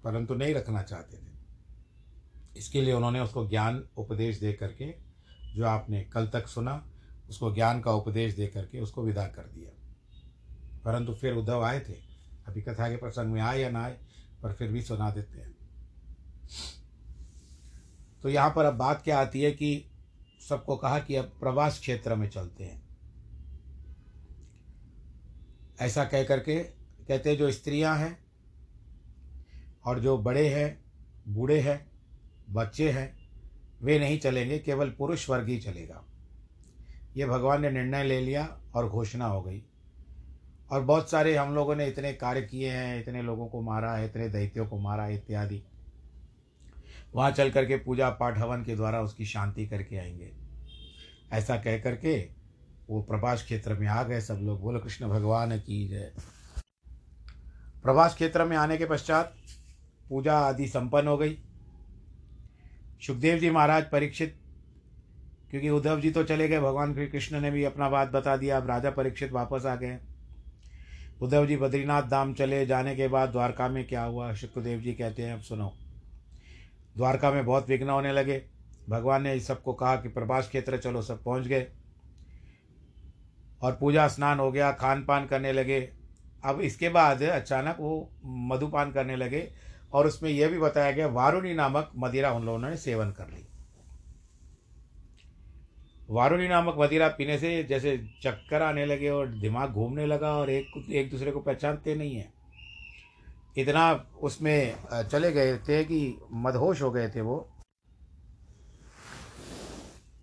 परंतु 0.04 0.34
नहीं 0.34 0.54
रखना 0.54 0.82
चाहते 0.82 1.16
थे। 1.16 1.31
इसके 2.56 2.82
लिए 2.82 2.92
उन्होंने 2.92 3.20
उसको 3.20 3.48
ज्ञान 3.48 3.88
उपदेश 3.96 4.40
दे 4.40 4.52
करके, 4.52 4.94
जो 5.54 5.64
आपने 5.64 6.04
कल 6.04 6.28
तक 6.28 6.46
सुना, 6.46 6.90
उसको 7.28 7.54
ज्ञान 7.54 7.80
का 7.80 7.92
उपदेश 7.92 8.34
दे 8.34 8.46
करके 8.46 8.80
उसको 8.80 9.02
विदा 9.02 9.26
कर 9.26 9.42
दिया। 9.42 9.70
परंतु 10.84 11.14
फिर 11.14 11.34
उद्धव 11.34 11.62
आए 11.62 11.80
थे। 11.80 11.92
अभी 12.46 12.62
कथा 12.62 12.88
के 12.88 12.96
प्रसंग 12.96 13.32
में 13.32 13.40
आए 13.40 13.60
या 13.60 13.70
ना 13.70 13.84
आए, 13.84 13.98
पर 14.42 14.52
फिर 14.52 14.72
भी 14.72 14.82
सुना 14.82 15.10
देते 15.10 15.38
हैं। 15.38 15.54
तो 18.22 18.28
यहाँ 18.28 18.52
पर 18.56 18.64
अब 18.64 18.74
बात 18.74 19.02
क्या 19.02 19.20
आती 19.20 19.42
है 19.42 19.52
कि 19.52 19.84
सबको 20.48 20.76
कहा 20.76 20.98
कि 20.98 21.16
अब 21.16 21.24
प्रवास 21.24 21.80
क्षेत्र 21.80 22.14
में 22.14 22.30
चलते 22.30 22.64
हैं। 22.64 22.82
ऐसा 25.80 26.04
कह 26.04 26.24
करके 26.24 26.62
कहते 27.08 27.30
हैं, 27.30 27.36
जो 27.36 27.52
स्त्रियाँ 27.52 27.98
हैं 27.98 28.24
और 29.84 30.00
जो 30.00 30.18
बड़े 30.18 30.48
हैं, 30.48 30.84
बूढ़े 31.28 31.60
हैं 31.60 31.91
बच्चे 32.52 32.90
हैं, 32.90 33.18
वे 33.82 33.98
नहीं 33.98 34.18
चलेंगे, 34.18 34.58
केवल 34.58 34.90
पुरुष 34.90 35.30
वर्ग 35.30 35.48
ही 35.48 35.58
चलेगा। 35.58 36.04
ये 37.16 37.26
भगवान 37.26 37.62
ने 37.62 37.70
निर्णय 37.70 38.04
ले 38.04 38.20
लिया 38.20 38.60
और 38.74 38.88
घोषणा 38.88 39.26
हो 39.26 39.42
गई। 39.42 39.62
और 40.70 40.80
बहुत 40.80 41.10
सारे 41.10 41.36
हम 41.36 41.54
लोगों 41.54 41.76
ने 41.76 41.86
इतने 41.86 42.12
कार्य 42.12 42.42
किए 42.42 42.70
हैं, 42.70 43.00
इतने 43.00 43.22
लोगों 43.22 43.46
को 43.46 43.62
मारा 43.62 43.94
है, 43.94 44.06
इतने 44.06 44.28
दैत्यों 44.28 44.66
को 44.66 44.78
मारा 44.78 45.04
है, 45.04 45.14
इत्यादि। 45.14 45.62
वहाँ 47.14 47.30
चल 47.30 47.50
करके 47.50 47.76
पूजा 47.76 48.10
पाठ 48.10 48.38
हवन 48.38 48.64
के 48.64 48.76
द्वारा 48.76 49.00
उसकी 49.00 49.24
शांति 49.24 49.66
करके 49.66 49.96
आएँगे। 49.96 50.32
ऐसा 51.32 51.56
कह 51.56 51.78
करके 51.78 52.28
वो 52.90 53.02
प्रभास 53.02 53.42
क्षेत्र 53.42 53.74
में 53.74 53.86
आ 53.86 54.02
गए 54.02 54.20
सब 54.20 54.38
लोग। 54.42 54.60
बोलो, 54.60 54.80
कृष्ण 54.80 55.08
भगवान 55.08 55.58
की 55.58 55.88
जय। 55.88 56.12
प्रभास 57.82 58.14
क्षेत्र 58.14 58.44
में 58.44 58.56
आने 58.56 58.76
के 58.76 58.86
पश्चात 58.86 59.36
पूजा 60.08 60.38
आदि 60.38 60.68
संपन्न 60.68 61.08
हो 61.08 61.16
गई। 61.18 61.38
सुखदेव 63.06 63.38
जी 63.38 63.50
महाराज 63.50 63.90
परीक्षित, 63.90 64.36
क्योंकि 65.50 65.70
उद्धव 65.70 66.00
जी 66.00 66.10
तो 66.10 66.22
चले 66.22 66.48
गए, 66.48 66.60
भगवान 66.60 66.94
श्री 66.94 67.06
कृष्ण 67.06 67.40
ने 67.40 67.50
भी 67.50 67.64
अपना 67.64 67.88
बात 67.88 68.10
बता 68.10 68.36
दिया, 68.36 68.56
अब 68.56 68.66
राजा 68.66 68.90
परीक्षित 68.90 69.32
वापस 69.32 69.66
आ 69.66 69.76
गए। 69.76 69.98
उद्धव 71.22 71.46
जी, 71.46 71.56
बद्रीनाथ 71.56 72.02
धाम 72.02 72.34
चले 72.34 72.66
जाने 72.66 72.96
के 72.96 73.08
बाद 73.08 73.30
द्वारका 73.30 73.68
में 73.68 73.86
क्या 73.86 74.04
हुआ? 74.04 74.34
सुखदेव 74.34 74.80
जी 74.80 74.92
कहते 74.92 75.22
हैं, 75.22 75.34
अब 75.34 75.40
सुनो। 75.40 75.72
द्वारका 76.96 77.30
में 77.30 77.44
बहुत 77.46 77.68
विघ्न 77.68 77.88
होने 77.88 78.12
लगे। 78.12 78.42
भगवान 78.88 79.22
ने 79.22 79.40
सबको 79.40 79.72
कहा 79.72 79.96
कि 79.96 80.08
प्रभास 80.08 80.48
क्षेत्र 80.48 80.76
चलो, 80.76 81.02
सब 81.02 81.24
पहुँच 81.24 81.46
गए। 81.46 81.66
और 83.62 83.72
पूजा 83.72 84.08
स्नान 84.08 84.38
हो 84.38 84.52
गया, 84.52 84.72
खान 84.72 85.04
पान 85.04 85.26
करने 85.26 85.52
लगे। 85.52 85.90
अब 86.44 86.60
इसके 86.60 86.88
बाद 86.88 87.22
अचानक 87.22 87.76
वो 87.80 88.10
मधुपान 88.24 88.92
करने 88.92 89.16
लगे। 89.16 89.50
और 89.92 90.06
उसमें 90.06 90.30
यह 90.30 90.48
भी 90.48 90.58
बताया 90.58 90.90
गया 90.92 91.06
वारुणी 91.06 91.54
नामक 91.54 91.90
मदिरा 91.96 92.32
उन 92.32 92.46
लोगों 92.46 92.58
ने 92.58 92.76
सेवन 92.76 93.10
कर 93.10 93.28
ली। 93.28 93.46
वारुणी 96.10 96.48
नामक 96.48 96.76
मदिरा 96.78 97.08
पीने 97.08 97.38
से 97.38 97.62
जैसे 97.64 97.96
चक्कर 98.22 98.62
आने 98.62 98.86
लगे 98.86 99.08
और 99.08 99.28
दिमाग 99.28 99.70
घूमने 99.70 100.06
लगा 100.06 100.32
और 100.36 100.50
एक 100.50 100.90
एक 100.90 101.10
दूसरे 101.10 101.30
को 101.30 101.40
पहचानते 101.40 101.94
नहीं 101.94 102.16
है। 102.16 102.32
इतना 103.58 103.92
उसमें 104.22 104.74
चले 104.92 105.32
गए 105.32 105.56
थे 105.58 105.84
कि 105.84 106.18
मदहोश 106.32 106.82
हो 106.82 106.90
गए 106.90 107.08
थे 107.08 107.20
वो, 107.20 107.36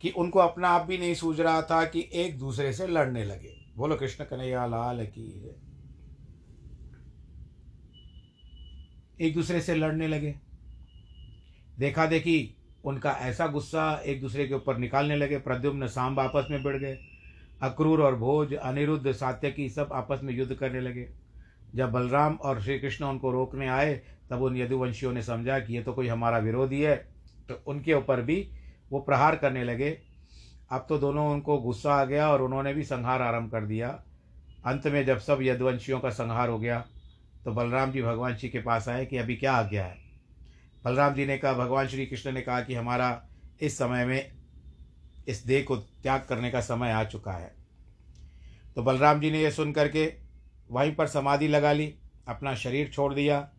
कि 0.02 0.10
उनको 0.10 0.40
अपना 0.40 0.70
आप 0.70 0.86
भी 0.86 0.98
नहीं 0.98 1.14
सूझ 1.14 1.40
रहा 1.42 1.62
था 1.62 1.84
कि 1.86 2.08
एक 2.14 2.38
दूसरे 2.40 2.72
से 2.74 2.88
लड़ने 2.88 3.24
लगे। 3.26 3.56
बोलो, 3.78 3.96
कृष्ण 3.96 4.24
कन्हैया, 4.24 4.66
लाल 4.66 5.06
की 5.06 5.56
एक 9.22 9.34
दूसरे 9.34 9.62
से 9.62 9.76
लड़ने 9.76 10.08
लगे। 10.08 10.36
देखा 11.80 12.06
देखी 12.06 12.56
उनका 12.86 13.12
ऐसा 13.12 13.48
गुस्सा 13.48 14.02
एक 14.06 14.22
दूसरे 14.22 14.48
के 14.48 14.54
ऊपर 14.54 14.78
निकालने 14.78 15.16
लगे। 15.16 15.38
प्रद्युम्न 15.38 15.88
सांब 15.88 16.20
आपस 16.20 16.48
में 16.52 16.64
बढ़ 16.64 16.78
गए। 16.78 16.98
अक्रूर 17.62 18.02
और 18.02 18.16
भोज, 18.16 18.54
अनिरुद्ध, 18.54 19.12
सात्यकी 19.12 19.70
सब 19.70 19.90
आपस 19.94 20.20
में 20.24 20.34
युद्ध 20.34 20.54
करने 20.54 20.82
लगे। 20.82 21.10
जब 21.76 21.92
बलराम 21.92 22.36
और 22.36 22.62
श्री 22.62 22.80
कृष्ण 22.80 23.06
उनको 23.06 23.32
रोकने 23.32 23.68
आए, 23.68 24.02
तब 24.30 24.42
उन 24.42 24.58
यदुवंशियों 24.58 25.14
ने 25.14 25.22
समझा 25.22 25.60
कि 25.60 25.74
ये 25.74 25.82
तो 25.84 25.94
कोई 25.94 26.08
हमारा 26.08 26.38
विरोधी 26.38 26.82
है। 26.82 26.96
तो 27.50 27.64
उनके 27.68 27.94
ऊपर 27.94 28.22
भी 28.22 28.50
वो 28.92 29.00
प्रहार 29.00 29.36
करने 29.36 29.64
लगे। 29.64 29.98
अब 30.72 30.86
तो 30.90 30.98
दोनों 30.98 31.32
उनको 31.32 31.58
गुस्सा 31.58 31.94
आ 31.94 32.06
गया 32.06 32.30
और 32.30 32.42
उन्होंने 32.42 32.74
भी 32.74 32.84
संहार 32.84 33.22
आरंभ 33.22 33.52
कर 33.52 33.66
दिया। 33.66 33.90
अंत 34.66 34.88
में 34.88 35.06
जब 35.06 35.18
सब 35.18 35.40
यदुवंशियों 35.42 36.00
का 36.00 36.10
संहार 36.10 36.50
हो 36.50 36.60
गया 36.60 36.86
तो 37.46 37.52
बलराम 37.52 37.92
जी 37.92 38.02
भगवान 38.02 38.36
जी 38.36 38.50
के 38.50 38.60
पास 38.60 38.90
आए 38.90 39.06
कि 39.06 39.18
अभी 39.18 39.36
क्या 39.36 39.54
आ 39.54 39.64
गया 39.64 39.86
है? 39.86 39.98
बलराम 40.86 41.14
जी 41.14 41.26
ने 41.26 41.38
कहा, 41.38 41.54
भगवान 41.54 41.88
श्री 41.88 42.06
कृष्ण 42.06 42.32
ने 42.32 42.42
कहा 42.42 42.62
कि 42.62 42.76
हमारा 42.76 43.26
इस 43.62 43.78
समय 43.78 44.06
में 44.06 44.32
इस 45.28 45.46
देह 45.46 45.64
को 45.64 45.78
त्याग 45.78 46.26
करने 46.30 46.52
का 46.52 46.62
समय 46.62 46.92
आ 46.92 47.04
चुका 47.04 47.32
है। 47.32 47.56
तो 48.76 48.84
बलराम 48.84 49.20
जी 49.20 49.32
ने 49.32 49.42
यह 49.42 49.50
सुन 49.50 49.72
करके 49.72 50.14
वहीं 50.72 50.96
पर 50.96 51.08
समाधि 51.08 51.48
लगा 51.48 51.72
ली, 51.72 51.96
अपना 52.28 52.56
शरीर 52.56 52.90
छोड़ 52.90 53.14
दिया। 53.14 53.50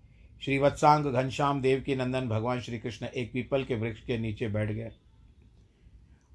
श्री 0.45 0.59
वत्सांग 0.59 1.05
घनश्याम 1.05 1.61
देव 1.61 1.81
की 1.81 1.95
नंदन 1.95 2.29
भगवान 2.29 2.61
श्री 2.61 2.79
कृष्ण 2.79 3.07
एक 3.07 3.33
पीपल 3.33 3.65
के 3.65 3.75
वृक्ष 3.75 4.03
के 4.03 4.19
नीचे 4.19 4.49
बैठ 4.49 4.71
गए। 4.71 4.91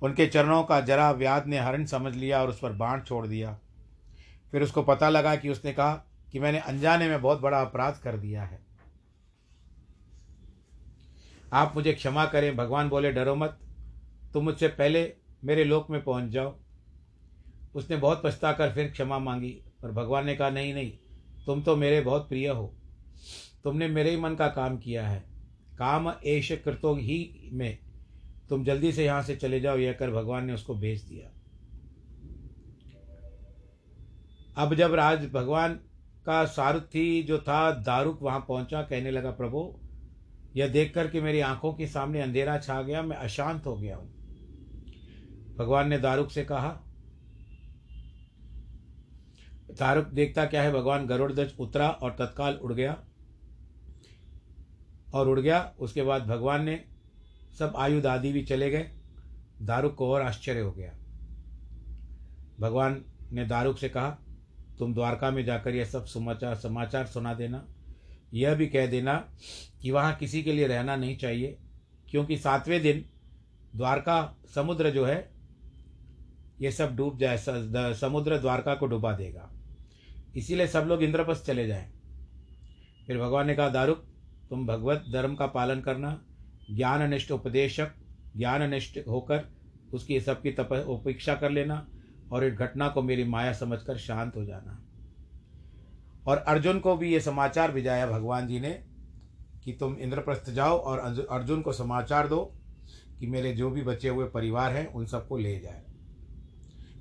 उनके 0.01 0.27
चरणों 0.27 0.63
का 0.63 0.81
जरा 0.81 1.12
व्याध 1.12 1.45
ने 1.45 1.60
हरण 1.60 1.86
समझ 1.86 2.15
लिया 2.15 2.41
और 2.41 2.49
उस 2.49 2.60
पर 2.60 2.71
बाण 2.71 3.01
छोड़ 3.01 3.27
दिया। 3.27 3.60
फिर 4.51 4.63
उसको 4.63 4.84
पता 4.84 5.10
लगा 5.10 5.36
कि 5.36 5.49
उसने 5.49 5.73
कहा 5.73 6.05
कि 6.36 6.39
मैंने 6.39 6.60
अनजाने 6.60 7.10
में 7.10 7.21
बहुत 7.21 7.39
बड़ा 7.39 7.62
अपराध 7.62 8.00
कर 8.04 8.17
दिया 8.17 8.43
है। 8.43 8.65
आप 11.54 11.74
मुझे 11.76 11.93
क्षमा 11.93 12.26
करें, 12.26 12.56
भगवान 12.56 12.89
बोले, 12.89 13.12
डरो 13.12 13.36
मत, 13.36 13.60
तुम 14.34 14.43
मुझसे 14.43 14.67
पहले 14.67 15.13
मेरे 15.43 15.63
लोक 15.63 15.89
में 15.89 16.04
पहुँच 16.04 16.30
जाओ। 16.30 16.60
उसने 17.76 17.98
बहुत 17.98 18.21
पछता 18.26 18.54
कर 18.54 18.74
फिर 18.74 18.91
क्षमा 18.91 19.19
मांगी, 19.19 19.62
पर 19.82 19.91
भगवान 19.91 20.26
ने 20.26 20.36
कहा, 20.36 20.50
नहीं 20.50 20.74
नहीं, 20.74 20.91
तुम 21.45 21.63
तो 21.63 21.76
मेरे 21.76 22.02
बहुत 22.02 22.30
प्रिय 22.30 22.48
हो। 22.48 22.76
तुमने 23.63 23.88
मेरे 23.88 24.10
ही 24.10 24.17
मन 24.17 24.36
का 24.36 24.48
काम 24.48 24.78
किया 24.78 25.08
है। 25.08 25.24
काम 25.78 26.13
ऐश 26.26 26.52
कृतो 26.52 26.95
ही 26.95 27.50
में। 27.54 27.78
तुम 28.50 28.63
जल्दी 28.63 28.91
से 28.91 29.06
यहाँ 29.06 29.21
से 29.21 29.36
चले 29.36 29.60
जाओ, 29.60 29.78
यह 29.78 29.93
कर 29.93 30.12
भगवान 30.12 30.45
ने 30.45 30.54
उसको 30.54 30.76
भेज 30.76 31.02
दिया। 31.02 31.30
अब 34.58 34.76
जब 34.76 34.93
राज 34.93 35.32
भगवान 35.32 35.80
का 36.25 36.45
सारथी 36.45 37.23
जो 37.23 37.39
था, 37.39 37.71
दारुक 37.71 38.21
वहाँ 38.21 38.45
पहुँचा, 38.47 38.81
कहने 38.81 39.11
लगा, 39.11 39.31
प्रभु, 39.31 39.79
यह 40.55 40.67
देख 40.67 40.93
कर 40.93 41.07
के 41.07 41.21
मेरी 41.21 41.39
आँखों 41.39 41.73
के 41.73 41.88
सामने 41.88 42.21
अंधेरा 42.21 42.57
छा 42.57 42.81
गया, 42.81 43.01
मैं 43.01 43.17
अशांत 43.17 43.65
हो 43.65 43.75
गया 43.77 43.95
हूँ. 43.95 44.11
भगवान 45.57 45.89
ने 45.89 45.99
दारुक 45.99 46.31
से 46.31 46.43
कहा, 46.43 46.81
दारुक 49.71 50.05
देखता 50.05 50.45
क्या 50.45 50.63
है? 50.63 50.71
भगवान 50.71 51.05
गरुड़ 51.05 51.31
ध्वज 51.31 51.53
उतरा 51.59 51.89
और 51.89 52.11
तत्काल 52.11 52.53
उड़ 52.53 52.73
गया 52.73 53.03
और 55.13 55.29
उड़ 55.29 55.39
गया। 55.39 55.73
उसके 55.79 56.01
बाद 56.01 56.25
भगवान 56.25 56.63
ने 56.63 56.85
सब 57.59 57.73
आयुध 57.77 58.05
आदि 58.05 58.31
भी 58.31 58.43
चले 58.43 58.69
गए। 58.69 58.91
दारुक 59.61 59.95
को 59.95 60.11
और 60.11 60.21
आश्चर्य 60.21 60.59
हो 60.59 60.71
गया। 60.71 60.93
भगवान 62.59 63.05
ने 63.31 63.45
दारुक 63.45 63.77
से 63.77 63.89
कहा 63.89 64.17
तुम 64.79 64.93
द्वारका 64.93 65.29
में 65.31 65.43
जाकर 65.45 65.75
यह 65.75 65.85
सब 65.85 66.05
समाचार 66.05 66.55
समाचार 66.55 67.05
सुना 67.05 67.33
देना। 67.33 67.65
यह 68.33 68.55
भी 68.55 68.67
कह 68.67 68.85
देना 68.88 69.13
कि 69.81 69.91
वहाँ 69.91 70.15
किसी 70.15 70.43
के 70.43 70.53
लिए 70.53 70.67
रहना 70.67 70.95
नहीं 70.95 71.17
चाहिए, 71.17 71.57
क्योंकि 72.07 72.38
सातवें 72.38 72.81
दिन 72.81 73.03
द्वारका 73.75 74.35
समुद्र 74.55 74.89
जो 74.89 75.05
है 75.05 75.17
ये 76.61 76.71
सब 76.71 76.95
डूब 76.95 77.17
जाए 77.19 77.38
समुद्र 77.95 78.38
द्वारका 78.38 78.75
को 78.75 78.85
डुबा 78.85 79.11
देगा। 79.13 79.49
इसीलिए 80.35 80.67
सब 80.67 80.85
लोग 80.88 81.03
इंद्रप्रस्थ 81.03 81.45
चले 81.45 81.67
जाएँ। 81.67 81.91
फिर 83.07 83.17
भगवान 83.17 83.47
ने 83.47 83.55
कहा, 83.55 83.69
दारुक, 83.69 84.05
तुम 84.49 84.65
भगवत 84.67 85.05
धर्म 85.13 85.35
का 85.35 85.45
पालन 85.47 85.81
करना, 85.81 86.19
ज्ञाननिष्ठ 86.71 87.31
उपदेशक, 87.31 87.91
ज्ञाननिष्ठ 88.38 88.99
होकर 89.07 89.43
उसकी 89.93 90.19
सबकी 90.19 90.51
तप, 90.51 90.71
उपेक्षा 90.89 91.35
कर 91.35 91.51
लेना। 91.51 91.85
और 92.31 92.43
इस 92.43 92.53
घटना 92.53 92.89
को 92.89 93.01
मेरी 93.01 93.23
माया 93.23 93.53
समझकर 93.53 93.97
शांत 93.97 94.35
हो 94.35 94.45
जाना। 94.45 94.81
और 96.27 96.38
अर्जुन 96.38 96.79
को 96.79 96.95
भी 96.95 97.13
ये 97.13 97.19
समाचार 97.19 97.71
भिजाया 97.71 98.07
भगवान 98.07 98.47
जी 98.47 98.59
ने 98.59 98.83
कि 99.63 99.73
तुम 99.73 99.95
इंद्रप्रस्थ 99.95 100.49
जाओ 100.49 100.77
और 100.77 101.27
अर्जुन 101.31 101.61
को 101.61 101.73
समाचार 101.73 102.27
दो 102.27 102.53
कि 103.19 103.27
मेरे 103.27 103.53
जो 103.53 103.69
भी 103.69 103.81
बचे 103.81 104.09
हुए 104.09 104.25
परिवार 104.25 104.71
हैं, 104.71 104.93
उन 104.93 105.05
सबको 105.05 105.38
ले 105.38 105.59
जाए। 105.59 105.83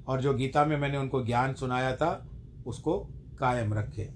और 0.09 0.21
जो 0.21 0.35
गीता 0.35 0.65
में 0.65 0.77
मैंने 0.77 0.97
उनको 0.97 1.25
ज्ञान 1.25 1.55
सुनाया 1.55 1.97
था, 1.97 2.29
उसको 2.67 2.99
कायम 3.39 3.75
रखे। 3.75 4.09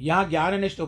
यहाँ 0.00 0.28
ज्ञाननिष्ठ 0.28 0.80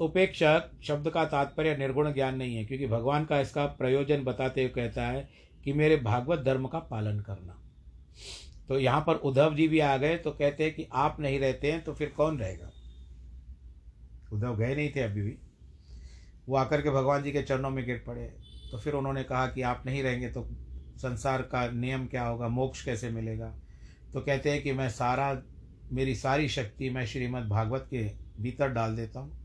उपेक्षक 0.00 0.70
शब्द 0.82 1.10
का 1.10 1.24
तात्पर्य, 1.24 1.76
निर्गुण 1.76 2.12
ज्ञान 2.12 2.36
नहीं 2.36 2.56
है, 2.56 2.64
क्योंकि 2.64 2.86
भगवान 2.86 3.24
का 3.24 3.40
इसका 3.40 3.66
प्रयोजन 3.66 4.24
बताते 4.24 4.62
हुए 4.62 4.70
कहता 4.70 5.02
है 5.02 5.28
कि 5.68 5.72
मेरे 5.72 5.96
भागवत 5.96 6.38
धर्म 6.38 6.66
का 6.66 6.78
पालन 6.78 7.20
करना। 7.20 7.54
तो 8.68 8.78
यहाँ 8.78 9.00
पर 9.00 9.14
उद्धव 9.14 9.54
जी 9.54 9.68
भी 9.68 9.80
आ 9.80 9.96
गए 9.96 10.16
तो 10.16 10.30
कहते 10.30 10.64
हैं 10.64 10.74
कि 10.74 10.88
आप 10.92 11.20
नहीं 11.20 11.40
रहते 11.40 11.72
हैं 11.72 11.84
तो 11.84 11.94
फिर 11.94 12.08
कौन 12.08 12.38
रहेगा? 12.38 12.70
उद्धव 14.32 14.56
गए 14.56 14.74
नहीं 14.74 14.90
थे 14.96 15.00
अभी 15.00 15.22
भी। 15.22 15.36
वो 16.48 16.56
आकर 16.56 16.82
के 16.82 16.90
भगवान 16.90 17.22
जी 17.22 17.32
के 17.32 17.42
चरणों 17.42 17.70
में 17.70 17.84
गिर 17.86 18.02
पड़े। 18.06 18.24
तो 18.70 18.78
फिर 18.78 18.94
उन्होंने 18.94 19.24
कहा 19.24 19.46
कि 19.46 19.62
आप 19.62 19.82
नहीं 19.86 20.02
रहेंगे 20.02 20.28
तो 20.28 20.46
संसार 20.96 21.42
का 21.42 21.70
नियम 21.70 22.06
क्या 22.06 22.24
होगा? 22.24 22.48
मोक्ष 22.48 22.84
कैसे 22.84 23.10
मिलेगा? 23.10 23.54
तो 24.12 24.20
कहते 24.20 24.50
हैं 24.50 24.62
कि 24.62 24.72
मैं 24.72 24.88
सारा, 24.90 25.42
मेरी 25.92 26.14
सारी 26.14 26.48
शक्ति 26.48 26.90
मैं 26.90 27.06
श्रीमद् 27.06 27.48
भागवत 27.48 27.86
के 27.90 28.10
भीतर 28.42 28.68
डाल 28.68 28.96
देता 28.96 29.20
हूँ। 29.20 29.38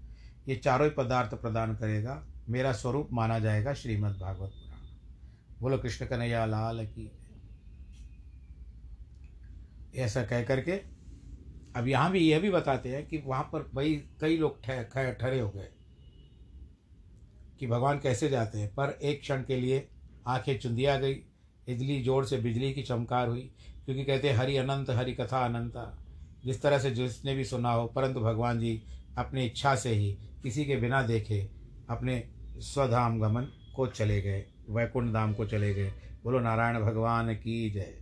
ये 0.47 0.55
चारों 0.55 0.87
ही 0.87 0.93
पदार्थ 0.93 1.35
प्रदान 1.35 1.75
करेगा। 1.75 2.23
मेरा 2.49 2.71
स्वरूप 2.71 3.09
माना 3.13 3.39
जाएगा 3.39 3.73
श्रीमद् 3.73 4.19
भागवत 4.19 4.62
बोलो 5.63 5.77
कृष्ण 5.77 6.05
कन्हैया 6.05 6.45
लाल 6.45 6.85
की। 6.87 7.11
ऐसा 9.95 10.23
कह 10.23 10.43
करके, 10.43 10.71
अब 11.75 11.87
यहाँ 11.87 12.11
भी 12.11 12.19
यह 12.19 12.39
भी 12.39 12.49
बताते 12.49 12.89
हैं 12.89 13.05
कि 13.07 13.17
वहाँ 13.25 13.43
पर 13.43 13.69
भाई 13.75 13.95
कई 14.21 14.37
लोग 14.37 14.61
ठहरे 14.63 15.39
हो 15.39 15.49
गए 15.49 15.67
कि 17.59 17.67
भगवान 17.67 17.99
कैसे 17.99 18.29
जाते 18.29 18.57
हैं। 18.57 18.73
पर 18.73 18.97
एक 19.03 19.21
क्षण 19.21 19.43
के 19.43 19.55
लिए 19.55 19.87
आँखें 20.27 20.57
चुंदिया 20.59 20.97
गई, 20.97 21.15
इजली 21.67 22.01
ज़ोर 22.03 22.25
से 22.25 22.37
बिजली 22.37 22.73
की 22.73 22.81
चमकार 22.83 23.27
हुई, 23.27 23.41
क्योंकि 23.85 24.03
कहते 24.03 24.29
हैं, 24.29 24.35
हरि 24.37 24.57
अनंत, 24.57 24.89
हरि 24.89 25.13
कथा 25.13 25.45
अनंता। 25.45 25.85
जिस 26.45 26.61
तरह 26.61 26.79
से 26.79 26.91
जिसने 26.91 27.35
भी 27.35 27.45
सुना 27.45 27.71
हो, 27.71 27.85
परंतु 27.87 28.19
भगवान 28.19 28.59
जी 28.59 28.81
अपनी 29.17 29.45
इच्छा 29.45 29.75
से 29.75 29.89
ही 29.89 30.11
किसी 30.43 30.65
के 30.65 30.75
बिना 30.75 31.01
देखे 31.03 31.39
अपने 31.89 32.23
स्वधाम 32.57 33.19
गमन 33.19 33.47
को 33.75 33.87
चले 33.87 34.21
गए। 34.21 34.45
वैकुंठ 34.69 35.13
धाम 35.13 35.33
को 35.33 35.45
चले 35.45 35.73
गए। 35.73 35.91
बोलो, 36.23 36.39
नारायण 36.39 36.79
भगवान 36.79 37.33
की 37.35 37.69
जय। 37.69 37.93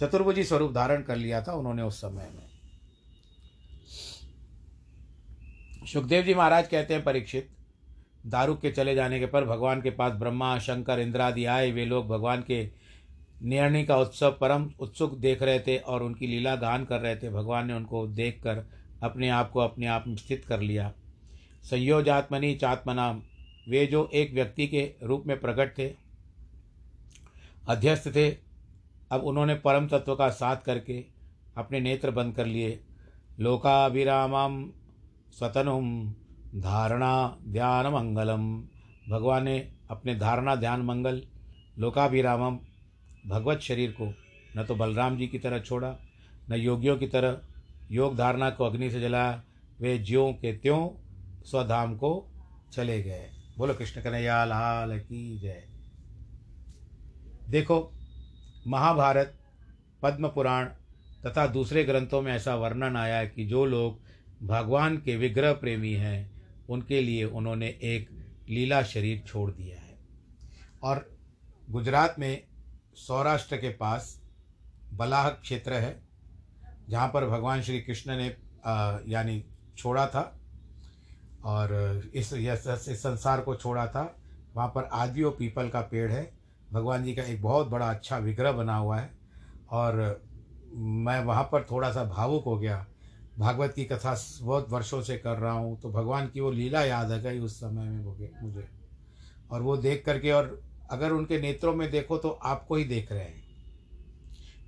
चतुर्भुजी 0.00 0.44
स्वरूप 0.44 0.72
धारण 0.72 1.02
कर 1.02 1.16
लिया 1.16 1.42
था 1.42 1.52
उन्होंने 1.52 1.82
उस 1.82 2.00
समय 2.00 2.28
में। 2.34 2.50
सुखदेव 5.86 6.24
जी 6.24 6.34
महाराज 6.34 6.68
कहते 6.68 6.94
हैं, 6.94 7.04
परीक्षित, 7.04 7.48
दारू 8.26 8.54
के 8.54 8.70
चले 8.70 8.94
जाने 8.94 9.20
के 9.20 9.26
पर 9.26 9.44
भगवान 9.44 9.82
के 9.82 9.90
पास 9.90 10.12
ब्रह्मा, 10.12 10.58
शंकर, 10.58 10.98
इंद्रादि 10.98 11.44
आए। 11.44 11.70
वे 11.70 11.84
लोग 11.84 12.08
भगवान 12.08 12.42
के 12.42 12.70
निर्णय 13.42 13.84
का 13.84 13.96
उत्सव, 13.96 14.38
परम 14.40 14.70
उत्सुक 14.80 15.18
देख 15.18 15.42
रहे 15.42 15.60
थे 15.60 15.76
और 15.76 16.02
उनकी 16.02 16.26
लीला 16.26 16.56
गान 16.56 16.84
कर 16.84 17.00
रहे 17.00 17.16
थे। 17.16 17.30
भगवान 17.30 17.66
ने 17.66 17.72
उनको 17.72 18.06
देखकर 18.06 18.70
अपने 19.02 19.28
आप 19.28 19.50
को 19.50 19.60
अपने 19.60 19.86
आप 19.86 20.04
में 20.06 20.16
स्थित 20.16 20.44
कर 20.44 20.60
लिया। 20.60 20.92
संयोजात्मनि 21.62 22.54
चात्मनाम। 22.54 23.22
वे 23.66 23.86
जो 23.86 24.08
एक 24.14 24.32
व्यक्ति 24.34 24.66
के 24.66 24.82
रूप 25.02 25.24
में 25.26 25.40
प्रकट 25.40 25.76
थे, 25.78 25.92
अध्यस्त 27.68 28.08
थे, 28.16 28.28
अब 29.10 29.24
उन्होंने 29.24 29.54
परम 29.54 29.86
तत्व 29.88 30.14
का 30.14 30.28
साथ 30.30 30.56
करके 30.56 31.04
अपने 31.56 31.80
नेत्र 31.80 32.10
बंद 32.10 32.34
कर 32.34 32.46
लिए। 32.46 32.78
लोकाभिरामम 33.40 34.64
स्वतनुम 35.38 36.14
धारणा 36.56 37.38
ध्यान 37.48 37.86
मंगलम 37.86 38.46
भगवान 39.08 39.44
ने 39.44 39.58
अपने 39.90 40.14
धारणा 40.14 40.54
ध्यान 40.56 40.82
मंगल 40.82 41.22
लोकाभिरामम 41.78 42.58
भगवत 43.26 43.60
शरीर 43.60 43.90
को 43.90 44.12
न 44.56 44.64
तो 44.64 44.74
बलराम 44.74 45.16
जी 45.16 45.26
की 45.26 45.38
तरह 45.38 45.58
छोड़ा, 45.60 45.96
न 46.50 46.54
योगियों 46.54 46.96
की 46.96 47.06
तरह 47.06 47.40
योग 47.90 48.16
धारणा 48.16 48.50
को 48.50 48.64
अग्नि 48.64 48.90
से 48.90 49.00
जलाया 49.00 49.42
वे 49.80 49.98
ज्यों 49.98 50.32
के 50.32 50.52
त्यों 50.52 50.88
स्वधाम 51.44 51.96
को 51.96 52.10
चले 52.72 53.02
गए। 53.02 53.28
बोलो, 53.60 53.74
कृष्ण 53.74 54.02
कन्हैया, 54.02 54.44
लाल 54.44 54.98
की 54.98 55.38
जय। 55.38 55.64
देखो, 57.48 57.92
महाभारत, 58.66 59.34
पद्म 60.02 60.28
पुराण 60.28 60.66
तथा 61.26 61.46
दूसरे 61.46 61.84
ग्रंथों 61.84 62.22
में 62.22 62.32
ऐसा 62.32 62.54
वर्णन 62.54 62.96
आया 62.96 63.18
है 63.18 63.26
कि 63.26 63.46
जो 63.46 63.64
लोग 63.64 64.00
भगवान 64.46 64.96
के 64.96 65.16
विग्रह 65.16 65.52
प्रेमी 65.52 65.92
हैं, 65.92 66.42
उनके 66.68 67.00
लिए 67.02 67.24
उन्होंने 67.24 67.68
एक 67.68 68.08
लीला 68.48 68.82
शरीर 68.82 69.22
छोड़ 69.26 69.50
दिया 69.50 69.80
है। 69.80 69.98
और 70.82 71.18
गुजरात 71.70 72.16
में 72.18 72.42
सौराष्ट्र 72.94 73.56
के 73.56 73.68
पास 73.68 74.22
बलाह 74.92 75.28
क्षेत्र 75.28 75.72
है, 75.72 76.02
जहाँ 76.88 77.08
पर 77.08 77.26
भगवान 77.26 77.62
श्री 77.62 77.80
कृष्ण 77.80 78.16
ने 78.16 78.26
यानी 79.12 79.44
छोड़ा 79.76 80.06
था। 80.06 80.39
और 81.44 82.10
इस 82.14 82.32
इस 82.32 83.02
संसार 83.02 83.40
को 83.40 83.54
छोड़ा 83.54 83.86
था। 83.86 84.02
वहाँ 84.56 84.68
पर 84.68 84.84
आदियो 84.84 85.30
पीपल 85.30 85.68
का 85.68 85.80
पेड़ 85.80 86.10
है। 86.12 86.30
भगवान 86.72 87.04
जी 87.04 87.14
का 87.14 87.22
एक 87.22 87.42
बहुत 87.42 87.68
बड़ा 87.68 87.90
अच्छा 87.90 88.18
विग्रह 88.18 88.52
बना 88.52 88.76
हुआ 88.76 88.98
है। 88.98 89.10
और 89.70 90.22
मैं 90.74 91.22
वहाँ 91.24 91.42
पर 91.42 91.66
थोड़ा 91.70 91.90
सा 91.92 92.04
भावुक 92.06 92.44
हो 92.44 92.56
गया। 92.58 92.84
भागवत 93.38 93.72
की 93.74 93.84
कथा 93.84 94.14
बहुत 94.42 94.70
वर्षों 94.70 95.00
से 95.02 95.16
कर 95.16 95.38
रहा 95.38 95.52
हूँ 95.52 95.78
तो 95.80 95.90
भगवान 95.90 96.26
की 96.28 96.40
वो 96.40 96.50
लीला 96.50 96.82
याद 96.84 97.12
आ 97.12 97.16
गई 97.16 97.38
उस 97.38 97.58
समय 97.60 97.84
में 97.84 98.04
मुझे 98.04 98.68
और 99.50 99.62
वो 99.62 99.76
देख 99.76 100.04
करके, 100.06 100.32
और 100.32 100.60
अगर 100.90 101.12
उनके 101.12 101.40
नेत्रों 101.40 101.74
में 101.74 101.90
देखो 101.90 102.16
तो 102.18 102.28
आपको 102.30 102.76
ही 102.76 102.84
देख 102.84 103.12
रहे 103.12 103.20
हैं। 103.20 103.42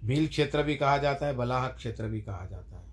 भील 0.05 0.27
क्षेत्र 0.27 0.63
भी 0.63 0.77
कहा 0.77 0.97
जाता 0.99 1.27
है, 1.27 1.35
बलाह 1.37 1.69
क्षेत्र 1.69 2.09
भी 2.09 2.21
कहा 2.21 2.47
जाता 2.47 2.77
है। 2.77 2.85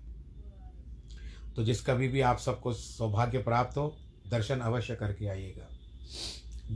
तो 1.60 1.64
जिस 1.64 1.86
कभी 1.86 2.08
भी 2.08 2.20
आप 2.20 2.38
सबको 2.38 2.72
सौभाग्य 2.72 3.38
प्राप्त 3.38 3.76
हो, 3.76 3.96
दर्शन 4.30 4.58
अवश्य 4.58 4.96
करके 4.96 5.26
आइएगा। 5.26 5.68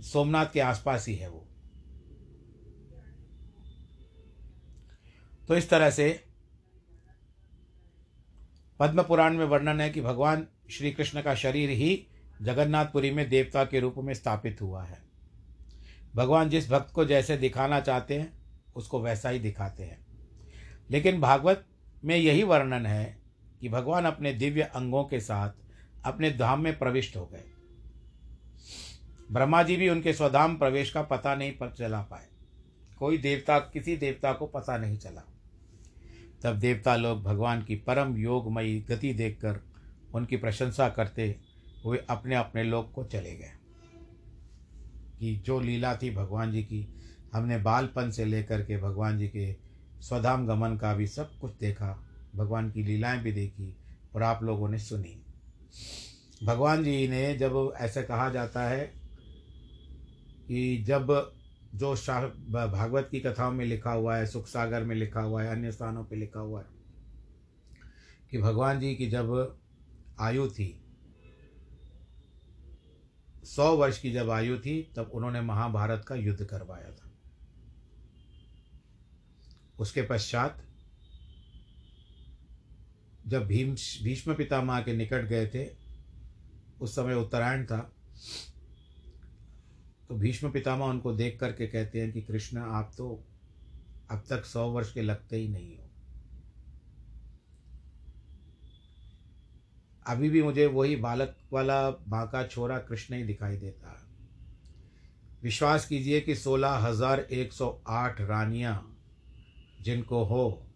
सोमनाथ 0.00 0.46
के 0.52 0.60
आसपास 0.60 1.08
ही 1.08 1.14
है 1.14 1.28
वो। 1.28 1.48
तो 5.48 5.56
इस 5.56 5.70
तरह 5.70 5.90
से 5.90 6.24
पद्म 8.80 9.02
पुराण 9.02 9.36
में 9.36 9.44
वर्णन 9.44 9.80
है 9.80 9.90
कि 9.90 10.00
भगवान 10.00 10.46
श्री 10.70 10.90
कृष्ण 10.90 11.22
का 11.22 11.34
शरीर 11.34 11.70
ही 11.70 12.06
जगन्नाथपुरी 12.42 13.10
में 13.10 13.28
देवता 13.28 13.64
के 13.64 13.80
रूप 13.80 13.94
में 13.98 14.14
स्थापित 14.14 14.62
हुआ 14.62 14.84
है। 14.84 14.98
भगवान 16.14 16.50
जिस 16.50 16.70
भक्त 16.70 16.94
को 16.94 17.04
जैसे 17.04 17.36
दिखाना 17.36 17.80
चाहते 17.80 18.18
हैं, 18.18 18.32
उसको 18.76 19.02
वैसा 19.02 19.28
ही 19.28 19.38
दिखाते 19.38 19.82
हैं। 19.82 20.06
लेकिन 20.90 21.20
भागवत 21.20 21.66
में 22.04 22.16
यही 22.16 22.42
वर्णन 22.42 22.86
है 22.86 23.23
कि 23.64 23.70
भगवान 23.70 24.04
अपने 24.04 24.32
दिव्य 24.32 24.62
अंगों 24.62 25.04
के 25.04 25.20
साथ 25.20 25.50
अपने 26.04 26.30
धाम 26.30 26.60
में 26.60 26.78
प्रविष्ट 26.78 27.16
हो 27.16 27.26
गए। 27.26 27.44
ब्रह्मा 29.32 29.62
जी 29.62 29.76
भी 29.76 29.88
उनके 29.88 30.12
स्वधाम 30.12 30.56
प्रवेश 30.56 30.90
का 30.90 31.02
पता 31.02 31.34
नहीं 31.34 31.52
पर 31.52 31.72
चला 31.72 32.02
पाए। 32.02 32.26
कोई 32.98 33.18
देवता, 33.18 33.58
किसी 33.58 33.96
देवता 33.96 34.32
को 34.32 34.46
पता 34.46 34.78
नहीं 34.78 34.98
चला। 34.98 35.22
तब 36.42 36.58
देवता 36.58 36.96
लोग 36.96 37.22
भगवान 37.22 37.62
की 37.62 37.76
परम 37.76 38.16
योगमयी 38.16 38.80
गति 38.80 39.14
देखकर 39.14 39.60
उनकी 40.14 40.36
प्रशंसा 40.36 40.88
करते 40.88 41.40
हुए 41.84 41.98
अपने 41.98 42.34
अपने 42.34 42.64
लोग 42.64 42.92
को 42.92 43.04
चले 43.04 43.36
गए। 43.36 43.52
कि 45.18 45.36
जो 45.36 45.60
लीला 45.60 45.96
थी 45.96 46.10
भगवान 46.10 46.52
जी 46.52 46.62
की, 46.62 46.88
हमने 47.32 47.58
बालपन 47.58 48.10
से 48.10 48.24
लेकर 48.24 48.64
के 48.64 48.78
भगवान 48.78 49.18
जी 49.18 49.28
के 49.28 49.56
स्वधाम 50.00 50.46
गमन 50.46 50.76
का 50.76 50.94
भी 50.94 51.06
सब 51.06 51.38
कुछ 51.38 51.58
देखा। 51.60 52.10
भगवान 52.36 52.70
की 52.70 52.82
लीलाएँ 52.82 53.20
भी 53.20 53.32
देखी 53.32 53.76
और 54.14 54.22
आप 54.22 54.42
लोगों 54.42 54.68
ने 54.68 54.78
सुनी। 54.78 55.22
भगवान 56.44 56.84
जी 56.84 57.08
ने 57.08 57.36
जब 57.36 57.72
ऐसा 57.76 58.02
कहा 58.02 58.30
जाता 58.30 58.68
है 58.68 58.94
कि 60.48 60.84
जब 60.86 61.32
जो 61.74 61.96
शाह 61.96 62.26
भागवत 62.66 63.08
की 63.10 63.20
कथाओं 63.20 63.52
में 63.52 63.64
लिखा 63.64 63.92
हुआ 63.92 64.16
है, 64.16 64.26
सुख 64.26 64.46
सागर 64.46 64.84
में 64.84 64.96
लिखा 64.96 65.20
हुआ 65.20 65.42
है, 65.42 65.50
अन्य 65.50 65.72
स्थानों 65.72 66.04
पे 66.04 66.16
लिखा 66.16 66.40
हुआ 66.40 66.60
है 66.60 66.66
कि 68.30 68.38
भगवान 68.38 68.80
जी 68.80 68.94
की 68.94 69.06
जब 69.06 69.58
आयु 70.20 70.48
थी, 70.48 70.80
सौ 73.44 73.76
वर्ष 73.76 73.98
की 73.98 74.12
जब 74.12 74.30
आयु 74.30 74.58
थी, 74.58 74.92
तब 74.96 75.10
उन्होंने 75.14 75.40
महाभारत 75.40 76.04
का 76.08 76.14
युद्ध 76.14 76.44
करवाया 76.44 76.90
था। 76.90 77.10
उसके 79.78 80.02
पश्चात 80.02 80.66
जब 83.24 83.46
भीम, 83.46 83.74
भीष्म 84.04 84.34
पितामह 84.34 84.80
के 84.80 84.92
निकट 84.92 85.28
गए 85.28 85.46
थे, 85.46 85.66
उस 86.80 86.94
समय 86.96 87.14
उत्तरायण 87.14 87.64
था 87.64 87.78
तो 90.08 90.14
भीष्म 90.16 90.50
पितामह 90.50 90.86
उनको 90.86 91.12
देख 91.14 91.38
करके 91.40 91.66
कहते 91.66 92.00
हैं 92.00 92.12
कि 92.12 92.22
कृष्ण, 92.22 92.58
आप 92.58 92.92
तो 92.96 93.24
अब 94.10 94.24
तक 94.30 94.44
सौ 94.44 94.68
वर्ष 94.70 94.92
के 94.92 95.02
लगते 95.02 95.36
ही 95.36 95.48
नहीं 95.48 95.76
हो। 95.76 95.82
अभी 100.06 100.28
भी 100.30 100.42
मुझे 100.42 100.66
वही 100.66 100.96
बालक 100.96 101.36
वाला 101.52 101.78
माँ 102.08 102.26
का 102.28 102.42
छोरा 102.46 102.78
कृष्ण 102.78 103.14
ही 103.14 103.22
दिखाई 103.24 103.56
देता 103.56 103.90
है। 103.90 104.02
विश्वास 105.42 105.86
कीजिए 105.86 106.20
कि 106.20 106.34
सोलह 106.34 106.74
हज़ार 106.78 107.20
एक 107.20 107.52
सौ 107.52 107.68
आठ 107.88 108.20
रानियाँ 108.20 108.74
जिनको 109.80 110.22
हो, 110.24 110.66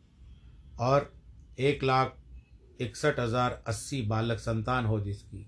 और 0.80 1.12
एक 1.58 1.84
लाख 1.84 2.16
इकसठ 2.80 3.20
हज़ार 3.20 3.62
अस्सी 3.66 4.02
बालक 4.02 4.38
संतान 4.38 4.84
हो 4.84 5.00
जिसकी। 5.00 5.46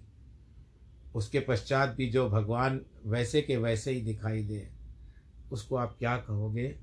उसके 1.14 1.40
पश्चात 1.40 1.88
भी 1.88 2.10
जो 2.10 2.28
भगवान 2.30 2.80
वैसे 3.06 3.42
के 3.42 3.56
वैसे 3.56 3.92
ही 3.92 4.00
दिखाई 4.00 4.42
दे, 4.42 4.68
उसको 5.52 5.76
आप 5.76 5.96
क्या 5.98 6.16
कहोगे? 6.16 6.76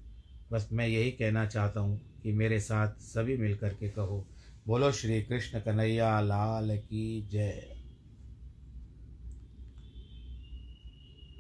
बस 0.51 0.69
मैं 0.71 0.88
यही 0.88 1.12
कहना 1.12 1.45
चाहता 1.45 1.79
हूँ 1.79 2.21
कि 2.23 2.31
मेरे 2.31 2.60
साथ 2.60 2.93
सभी 2.93 3.38
मिल 3.38 3.55
कर 3.55 3.73
के 3.73 3.89
कहो। 3.89 4.25
बोलो 4.67 4.91
श्री 4.91 5.21
कृष्ण 5.21 5.60
कन्हैया 5.60 6.19
लाल 6.21 6.77
की 6.77 7.27
जय। 7.31 7.75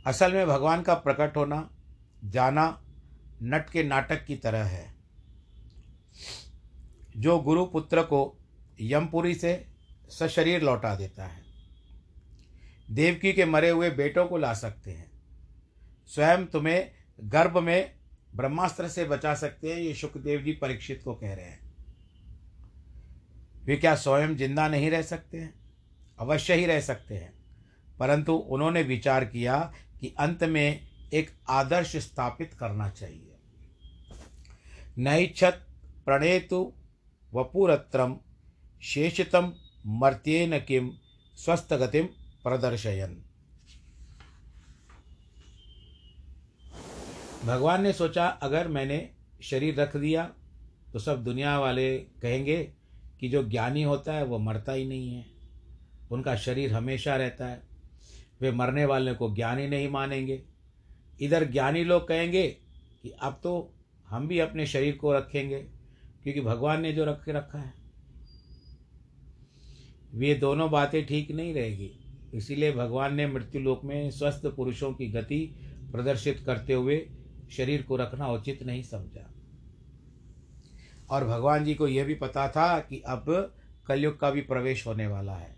असल 0.07 0.33
में 0.33 0.47
भगवान 0.47 0.81
का 0.81 0.93
प्रकट 0.93 1.37
होना, 1.37 1.69
जाना 2.25 2.83
नट 3.43 3.69
के 3.69 3.83
नाटक 3.83 4.25
की 4.25 4.35
तरह 4.35 4.63
है। 4.63 4.95
जो 7.17 7.39
गुरु 7.39 7.65
पुत्र 7.65 8.01
को 8.01 8.36
यमपुरी 8.81 9.35
से 9.35 9.67
सशरीर 10.09 10.61
लौटा 10.61 10.95
देता 10.95 11.25
है। 11.25 11.43
देवकी 12.91 13.33
के 13.33 13.45
मरे 13.45 13.69
हुए 13.69 13.89
बेटों 13.89 14.27
को 14.27 14.37
ला 14.37 14.53
सकते 14.53 14.91
हैं। 14.91 15.11
स्वयं 16.07 16.45
तुम्हें 16.45 16.91
गर्भ 17.21 17.57
में 17.57 17.95
ब्रह्मास्त्र 18.35 18.87
से 18.87 19.05
बचा 19.05 19.35
सकते 19.35 19.73
हैं, 19.73 19.79
ये 19.79 19.93
सुखदेव 19.93 20.41
जी 20.41 20.51
परीक्षित 20.51 21.01
को 21.03 21.15
कह 21.15 21.33
रहे 21.33 21.45
हैं। 21.45 21.75
वे 23.65 23.75
क्या 23.77 23.95
स्वयं 23.95 24.35
ज़िंदा 24.35 24.67
नहीं 24.67 24.91
रह 24.91 25.01
सकते 25.01 25.37
हैं? 25.37 25.53
अवश्य 26.19 26.53
ही 26.53 26.65
रह 26.65 26.79
सकते 26.79 27.15
हैं। 27.15 27.33
परंतु 27.99 28.33
उन्होंने 28.33 28.83
विचार 28.83 29.25
किया 29.25 29.73
कि 29.99 30.15
अंत 30.19 30.43
में 30.43 30.87
एक 31.13 31.31
आदर्श 31.49 31.95
स्थापित 31.95 32.53
करना 32.53 32.89
चाहिए। 32.89 33.35
नई 34.97 35.27
छत 35.27 35.67
प्रणेतु 36.05 36.73
वपुरत्रम 37.33 38.17
शेषतम 38.81 39.51
मर्त्येन 39.85 40.57
किम 40.59 40.89
स्वस्थ 41.37 41.73
गतिम 41.73 42.05
प्रदर्शयन। 42.43 43.21
भगवान 47.45 47.81
ने 47.83 47.93
सोचा, 47.93 48.27
अगर 48.27 48.67
मैंने 48.67 49.09
शरीर 49.41 49.79
रख 49.79 49.95
दिया 49.97 50.29
तो 50.93 50.99
सब 50.99 51.23
दुनिया 51.23 51.57
वाले 51.59 51.97
कहेंगे 52.21 52.57
कि 53.19 53.29
जो 53.29 53.43
ज्ञानी 53.43 53.83
होता 53.83 54.13
है, 54.13 54.23
वो 54.23 54.37
मरता 54.39 54.71
ही 54.71 54.85
नहीं 54.85 55.09
है। 55.09 55.25
उनका 56.11 56.35
शरीर 56.35 56.73
हमेशा 56.73 57.15
रहता 57.15 57.47
है। 57.47 57.61
वे 58.41 58.51
मरने 58.51 58.85
वाले 58.85 59.13
को 59.13 59.33
ज्ञानी 59.35 59.67
नहीं 59.67 59.89
मानेंगे। 59.89 60.41
इधर 61.21 61.45
ज्ञानी 61.45 61.83
लोग 61.83 62.07
कहेंगे 62.07 62.47
कि 63.03 63.09
अब 63.11 63.39
तो 63.43 63.73
हम 64.07 64.27
भी 64.27 64.39
अपने 64.39 64.65
शरीर 64.65 64.95
को 64.95 65.13
रखेंगे, 65.13 65.59
क्योंकि 66.23 66.41
भगवान 66.41 66.81
ने 66.81 66.93
जो 66.93 67.05
रख 67.05 67.29
रखा 67.29 67.59
है। 67.59 67.73
वे 70.13 70.33
दोनों 70.35 70.71
बातें 70.71 71.05
ठीक 71.05 71.31
नहीं 71.31 71.53
रहेगी। 71.53 71.91
इसीलिए 72.33 72.71
भगवान 72.71 73.15
ने 73.15 73.27
मृत्यु 73.27 73.61
लोक 73.61 73.83
में 73.83 74.11
स्वस्थ 74.11 74.45
पुरुषों 74.45 74.93
की 74.93 75.07
गति 75.07 75.39
प्रदर्शित 75.91 76.43
करते 76.45 76.73
हुए 76.73 77.09
शरीर 77.51 77.81
को 77.81 77.95
रखना 77.95 78.27
उचित 78.27 78.63
नहीं 78.63 78.83
समझा। 78.83 79.29
और 81.09 81.25
भगवान 81.25 81.65
जी 81.65 81.73
को 81.75 81.87
यह 81.87 82.03
भी 82.03 82.15
पता 82.15 82.47
था 82.49 82.79
कि 82.79 82.99
अब 82.99 83.53
कलयुग 83.87 84.19
का 84.19 84.31
भी 84.31 84.41
प्रवेश 84.41 84.87
होने 84.87 85.07
वाला 85.07 85.35
है। 85.35 85.55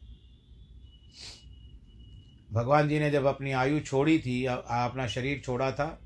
भगवान 2.54 2.90
जी 2.90 3.00
ने 3.00 3.12
जब 3.12 3.26
अपनी 3.26 3.52
आयु 3.52 3.80
छोड़ी 3.80 4.20
थी 4.20 4.46
अपना 4.46 5.08
शरीर 5.08 5.42
छोड़ा 5.46 5.72
था, 5.72 6.00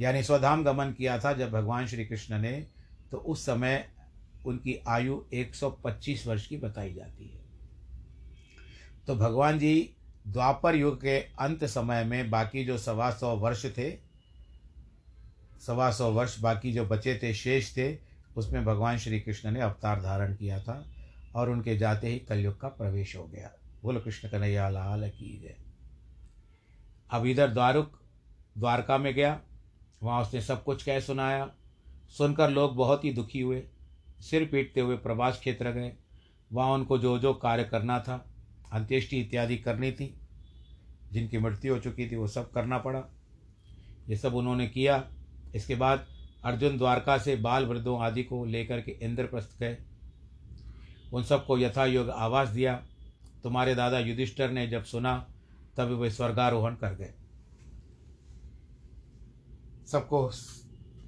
यानी 0.00 0.22
स्वधाम 0.22 0.64
गमन 0.64 0.92
किया 0.92 1.18
था 1.18 1.32
जब 1.32 1.50
भगवान 1.50 1.86
श्री 1.86 2.04
कृष्ण 2.04 2.38
ने 2.38 2.66
तो 3.10 3.16
उस 3.16 3.46
समय 3.46 3.88
उनकी 4.46 4.78
आयु 4.88 5.20
125 5.34 6.26
वर्ष 6.26 6.46
की 6.46 6.56
बताई 6.56 6.92
जाती 6.94 7.24
है। 7.24 7.39
तो 9.10 9.16
भगवान 9.16 9.58
जी 9.58 9.94
द्वापर 10.28 10.74
युग 10.74 10.96
के 10.96 11.18
अंत 11.18 11.64
समय 11.64 12.04
में 12.04 12.30
बाकी 12.30 12.64
जो 12.64 12.78
सवा 12.78 13.10
सौ 13.10 13.36
वर्ष 13.36 13.66
थे, 13.66 13.98
सवा 15.66 15.90
सौ 15.90 16.12
वर्ष 16.12 16.40
बाकी 16.40 16.72
जो 16.72 16.86
बचे 16.86 17.20
थे, 17.22 17.34
शेष 17.34 17.76
थे, 17.76 17.98
उसमें 18.36 18.64
भगवान 18.64 18.98
श्री 18.98 19.20
कृष्ण 19.20 19.50
ने 19.50 19.60
अवतार 19.60 20.02
धारण 20.02 20.34
किया 20.34 20.60
था 20.60 20.86
और 21.34 21.50
उनके 21.50 21.76
जाते 21.78 22.08
ही 22.08 22.18
कलयुग 22.18 22.60
का 22.60 22.68
प्रवेश 22.68 23.16
हो 23.16 23.24
गया। 23.24 23.50
बोलो 23.82 24.00
कृष्ण 24.00 24.28
कन्हैया, 24.28 24.68
लाल 24.68 25.10
की 25.10 25.40
जय। 25.40 25.56
अब 27.10 27.26
इधर 27.26 27.48
द्वारुक, 27.48 28.00
द्वारका 28.58 28.98
में 28.98 29.14
गया, 29.14 29.40
वहाँ 30.02 30.22
उसने 30.22 30.40
सब 30.40 30.64
कुछ 30.64 30.82
कह 30.82 31.00
सुनाया। 31.00 31.50
सुनकर 32.08 32.50
लोग 32.50 32.76
बहुत 32.76 33.04
ही 33.04 33.12
दुखी 33.12 33.40
हुए, 33.40 33.62
सिर 34.20 34.44
पीटते 34.44 34.80
हुए 34.80 34.96
प्रवास 34.96 35.38
क्षेत्र 35.38 35.70
गए। 35.70 35.92
वहाँ 36.52 36.70
उनको 36.70 36.98
जो 36.98 37.18
जो 37.18 37.34
कार्य 37.34 37.64
करना 37.64 38.00
था 38.00 38.26
अंत्येष्टि 38.72 39.20
इत्यादि 39.20 39.56
करनी 39.56 39.92
थी, 39.92 40.20
जिनकी 41.12 41.38
मृत्यु 41.38 41.74
हो 41.74 41.80
चुकी 41.80 42.10
थी 42.10 42.16
वो 42.16 42.26
सब 42.26 42.50
करना 42.50 42.78
पड़ा। 42.78 43.04
ये 44.08 44.16
सब 44.16 44.34
उन्होंने 44.34 44.66
किया। 44.66 45.10
इसके 45.54 45.74
बाद 45.74 46.06
अर्जुन 46.44 46.78
द्वारका 46.78 47.18
से 47.18 47.36
बाल 47.36 47.66
वृद्धों 47.66 48.02
आदि 48.02 48.22
को 48.22 48.44
लेकर 48.44 48.80
के 48.80 48.92
इंद्रप्रस्थ 48.92 49.58
गए। 49.58 49.78
उन 51.12 51.22
सबको 51.22 51.58
यथा 51.58 51.86
योग 51.86 52.10
आवास 52.10 52.48
दिया। 52.48 52.86
तुम्हारे 53.42 53.74
दादा 53.74 53.98
युधिष्ठर 53.98 54.50
ने 54.50 54.66
जब 54.66 54.84
सुना 54.84 55.28
तब 55.76 55.88
वे 55.88 56.10
स्वर्गारोहण 56.10 56.74
कर 56.74 56.94
गए। 56.94 57.14
सबको 59.86 60.30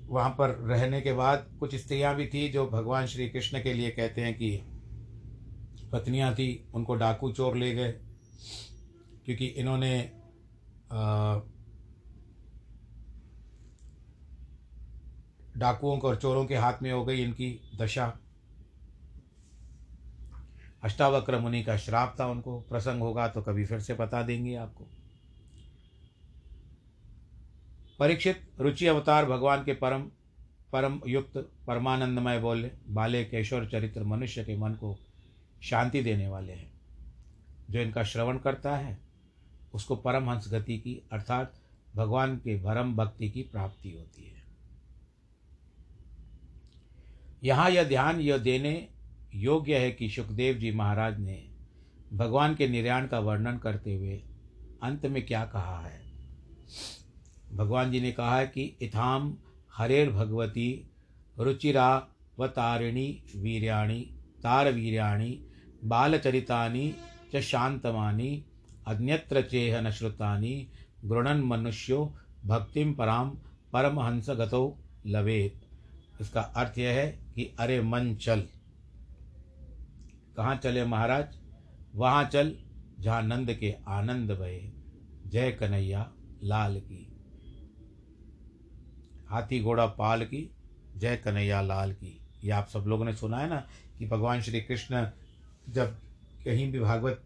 वहाँ 0.07 0.31
पर 0.31 0.51
रहने 0.51 1.01
के 1.01 1.13
बाद 1.13 1.57
कुछ 1.61 1.75
स्त्रियाँ 1.75 2.17
भी 2.17 2.27
थी 2.27 2.49
जो 2.49 2.67
भगवान 2.67 3.07
श्री 3.07 3.29
कृष्ण 3.29 3.63
के 3.63 3.75
लिए 3.75 3.91
कहते 3.91 4.21
हैं 4.21 4.35
कि 4.35 4.61
पत्नियाँ 5.93 6.33
थी, 6.35 6.69
उनको 6.75 6.95
डाकू 6.95 7.31
चोर 7.33 7.57
ले 7.57 7.75
गए, 7.75 7.93
क्योंकि 9.25 9.47
इन्होंने 9.47 10.01
डाकुओं 15.57 15.97
को 15.99 16.09
और 16.09 16.17
चोरों 16.17 16.45
के 16.47 16.57
हाथ 16.57 16.83
में 16.83 16.91
हो 16.93 17.05
गई 17.05 17.23
इनकी 17.23 17.49
दशा। 17.77 18.07
अष्टावक्र 20.83 21.39
मुनि 21.39 21.63
का 21.63 21.77
श्राप 21.77 22.17
था 22.21 22.27
उनको, 22.27 22.59
प्रसंग 22.61 23.03
होगा 23.03 23.27
तो 23.29 23.43
कभी 23.43 23.65
फिर 23.65 23.81
से 23.81 23.95
बता 23.95 24.23
देंगे 24.23 24.55
आपको। 24.55 24.85
परीक्षित 27.99 28.43
रुचि 28.61 28.87
अवतार 28.87 29.27
भगवान 29.27 29.65
के 29.65 29.75
परम 29.75 30.03
परम 30.73 31.01
युक्त 31.07 31.37
परमानंदमय 31.67 32.39
बोले, 32.39 32.71
बाले 32.89 33.25
केशवर 33.25 33.67
चरित्र 33.69 34.03
मनुष्य 34.05 34.45
के 34.45 34.57
मन 34.57 34.75
को 34.75 34.97
शांति 35.63 36.03
देने 36.03 36.29
वाले 36.29 36.53
हैं। 36.53 36.73
जो 37.71 37.81
इनका 37.81 38.03
श्रवण 38.03 38.39
करता 38.39 38.77
है, 38.77 38.99
उसको 39.75 39.97
परमहंस 39.97 40.53
गति 40.53 40.79
की, 40.79 41.03
अर्थात 41.13 41.55
भगवान 41.97 42.37
के 42.37 42.63
भरम 42.63 42.97
भक्ति 42.97 43.31
की 43.31 43.43
प्राप्ति 43.43 43.91
होती 43.91 44.25
है। 44.25 44.43
यहाँ 47.45 47.71
यह 47.71 47.85
ध्यान 47.85 48.21
यह 48.21 48.39
देने 48.39 48.89
योग्य 49.35 49.79
है 49.79 49.93
कि 49.93 50.11
सुखदेव 50.11 50.57
जी 50.57 50.71
महाराज 50.71 51.21
ने 51.21 51.49
भगवान 52.13 52.55
के 52.55 52.69
निर्याण 52.69 53.07
का 53.07 53.19
वर्णन 53.19 53.59
करते 53.59 53.95
हुए 53.95 54.23
अंत 54.83 55.07
में 55.07 55.27
क्या 55.27 55.45
कहा 55.45 55.87
है। 55.87 56.03
भगवान 57.55 57.93
जी 57.93 58.01
ने 58.01 58.13
कहा 58.13 58.39
है 58.39 58.47
कि 58.47 58.77
इथाम 58.83 59.37
हरेर 59.77 60.11
भगवती 60.11 60.91
रुचिरा 61.39 62.09
व 62.39 62.47
तारिणी 62.47 63.23
वीर्याणी 63.37 64.01
तार 64.43 64.73
वीर्याणी 64.73 65.52
बालचरितानि 65.85 66.95
च 67.35 67.41
शांतमानी 67.41 68.45
अन्यत्र 68.87 69.43
चेह 69.43 69.81
न 69.81 69.91
श्रुतानि, 69.91 70.69
गृणन 71.05 71.41
मनुष्यो 71.41 72.15
भक्तिम 72.47 72.95
पराम 72.95 73.31
परमहंस 73.73 74.31
गतो 74.31 74.79
लवेत 75.07 75.61
इसका 76.21 76.41
अर्थ 76.41 76.79
यह 76.79 76.91
है 76.91 77.07
कि 77.35 77.55
अरे 77.61 77.81
मन 77.83 78.15
चल। 78.15 78.41
कहाँ 80.37 80.57
चले 80.57 80.85
महाराज? 80.85 81.39
वहाँ 81.95 82.25
चल, 82.25 82.57
जहाँ 83.01 83.23
नंद 83.23 83.55
के 83.55 83.75
आनंद 83.89 84.31
भये 84.31 84.73
जय 85.27 85.51
कन्हैया, 85.53 86.13
लाल 86.43 86.81
की। 86.81 87.09
हाथी 89.31 89.61
घोड़ा 89.61 89.87
पाल 89.87 90.25
की, 90.25 90.51
जय 90.97 91.17
कन्हैया, 91.17 91.63
लाल 91.63 91.93
की। 91.93 92.21
ये 92.45 92.51
आप 92.51 92.69
सब 92.69 92.85
लोगों 92.87 93.05
ने 93.05 93.15
सुना 93.15 93.39
है 93.39 93.49
ना 93.49 93.67
कि 93.99 94.07
भगवान 94.07 94.41
श्री 94.41 94.61
कृष्ण 94.61 95.07
जब 95.67 95.97
कहीं 96.45 96.71
भी 96.73 96.81
भागवत 96.81 97.23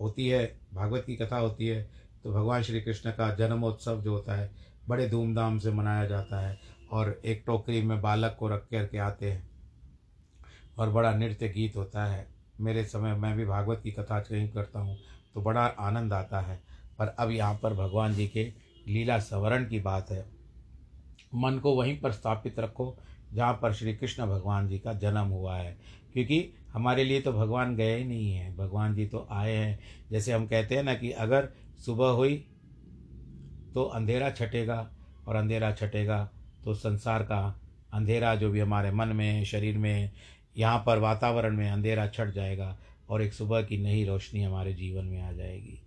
होती 0.00 0.28
है, 0.28 0.44
भागवत 0.74 1.04
की 1.06 1.16
कथा 1.16 1.36
होती 1.36 1.66
है 1.66 1.82
तो 2.24 2.32
भगवान 2.32 2.62
श्री 2.62 2.80
कृष्ण 2.80 3.10
का 3.10 3.34
जन्मोत्सव 3.34 4.00
जो 4.00 4.12
होता 4.12 4.34
है, 4.34 4.50
बड़े 4.88 5.08
धूमधाम 5.08 5.58
से 5.58 5.70
मनाया 5.70 6.06
जाता 6.06 6.40
है 6.40 6.58
और 6.92 7.20
एक 7.24 7.42
टोकरी 7.46 7.82
में 7.82 8.00
बालक 8.02 8.36
को 8.38 8.48
रख 8.48 8.66
कर 8.70 8.86
के 8.86 8.98
आते 8.98 9.30
हैं 9.30 9.48
और 10.78 10.90
बड़ा 10.90 11.14
नृत्य 11.14 11.48
गीत 11.48 11.76
होता 11.76 12.04
है। 12.04 12.26
मेरे 12.60 12.84
समय 12.84 13.14
मैं 13.14 13.36
भी 13.36 13.44
भागवत 13.44 13.80
की 13.82 13.90
कथा 13.90 14.18
कहीं 14.20 14.48
करता 14.48 14.80
हूँ 14.80 14.96
तो 15.34 15.42
बड़ा 15.42 15.64
आनंद 15.66 16.12
आता 16.12 16.40
है। 16.40 16.56
पर 16.98 17.06
अब 17.08 17.30
यहाँ 17.30 17.54
पर 17.54 17.74
भगवान 17.74 18.14
जी 18.14 18.26
के 18.28 18.44
लीला 18.86 19.18
सवरण 19.18 19.64
की 19.64 19.80
बात 19.80 20.10
है। 20.10 20.24
मन 21.34 21.58
को 21.58 21.74
वहीं 21.74 21.98
पर 22.00 22.12
स्थापित 22.12 22.58
रखो 22.58 22.96
जहाँ 23.34 23.58
पर 23.62 23.72
श्री 23.72 23.94
कृष्ण 23.94 24.26
भगवान 24.26 24.68
जी 24.68 24.78
का 24.78 24.92
जन्म 24.92 25.28
हुआ 25.28 25.56
है। 25.56 25.76
क्योंकि 26.12 26.54
हमारे 26.72 27.04
लिए 27.04 27.20
तो 27.20 27.32
भगवान 27.32 27.76
गए 27.76 27.96
ही 27.98 28.04
नहीं 28.04 28.32
हैं। 28.32 28.56
भगवान 28.56 28.94
जी 28.94 29.06
तो 29.06 29.26
आए 29.30 29.54
हैं। 29.54 29.78
जैसे 30.10 30.32
हम 30.32 30.46
कहते 30.46 30.74
हैं 30.74 30.82
ना 30.82 30.94
कि 30.94 31.10
अगर 31.10 31.48
सुबह 31.86 32.08
हुई 32.08 32.44
तो 33.74 33.84
अंधेरा 33.84 34.30
छटेगा 34.30 34.90
और 35.28 35.36
अंधेरा 35.36 35.72
छटेगा 35.72 36.30
तो 36.64 36.74
संसार 36.74 37.22
का 37.22 37.60
अंधेरा 37.92 38.34
जो 38.34 38.50
भी 38.50 38.60
हमारे 38.60 38.90
मन 38.90 39.08
में 39.08 39.44
शरीर 39.44 39.78
में 39.78 40.10
यहाँ 40.56 40.82
पर 40.86 40.98
वातावरण 40.98 41.56
में 41.56 41.70
अंधेरा 41.70 42.06
छट 42.06 42.30
जाएगा 42.30 42.78
और 43.08 43.22
एक 43.22 43.32
सुबह 43.32 43.62
की 43.62 43.78
नई 43.78 44.04
रोशनी 44.04 44.42
हमारे 44.42 44.74
जीवन 44.74 45.04
में 45.04 45.20
आ 45.22 45.32
जाएगी। 45.32 45.80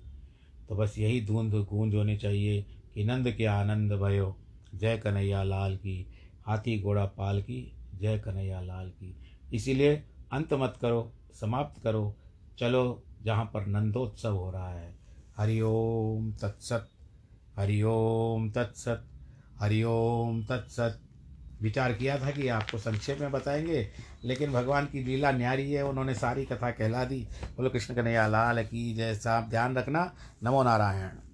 तो 0.70 0.76
बस 0.76 0.96
यही 0.98 1.26
धुंध 1.26 1.54
गूंज 1.54 1.96
होनी 1.96 2.18
चाहिए 2.18 2.66
कि 2.94 3.04
नंद 3.04 3.32
के 3.32 3.46
आनंद 3.46 3.94
भयो 3.94 4.36
जय 4.76 4.98
कन्हैया 4.98 5.44
लाल 5.44 5.76
की 5.76 6.06
हाथी, 6.48 6.82
घोड़ा, 6.82 7.06
पाल 7.06 7.42
की, 7.42 7.78
जय 7.96 8.20
कन्हैया 8.20 8.62
लाल 8.62 8.90
की। 8.90 9.38
इसीलिए 9.54 10.04
अंत 10.32 10.54
मत 10.54 10.78
करो, 10.82 11.14
समाप्त 11.34 11.84
करो, 11.84 12.16
चलो 12.60 13.04
जहाँ 13.24 13.46
पर 13.46 13.66
नंदोत्सव 13.66 14.36
हो 14.36 14.52
रहा 14.52 14.70
है। 14.70 14.96
हरिओम 15.38 16.34
तत्सत 16.34 16.90
हरिओम 17.58 18.52
तत्सत 18.52 19.08
हरिओम 19.60 20.44
तत्सत। 20.44 21.00
विचार 21.62 21.94
किया 21.94 22.20
था 22.20 22.32
कि 22.32 22.48
आपको 22.48 22.78
संक्षेप 22.78 23.20
में 23.20 23.32
बताएँगे, 23.32 23.90
लेकिन 24.24 24.52
भगवान 24.52 24.86
की 24.86 25.04
लीला 25.04 25.32
न्यारी 25.32 25.72
है, 25.72 25.86
उन्होंने 25.86 26.14
सारी 26.14 26.46
कथा 26.46 26.72
कहला 26.72 27.06
दी। 27.06 27.28
बोलो, 27.58 27.70
कृष्ण 27.70 27.96
कन्हैया 27.96 28.28
लाल 28.28 28.64
की 28.64 28.94
जैसा 28.94 29.34
आप 29.34 29.44
ध्यान 29.44 29.76
रखना। 29.76 30.14
नमो 30.44 30.64
नारायण। 30.64 31.27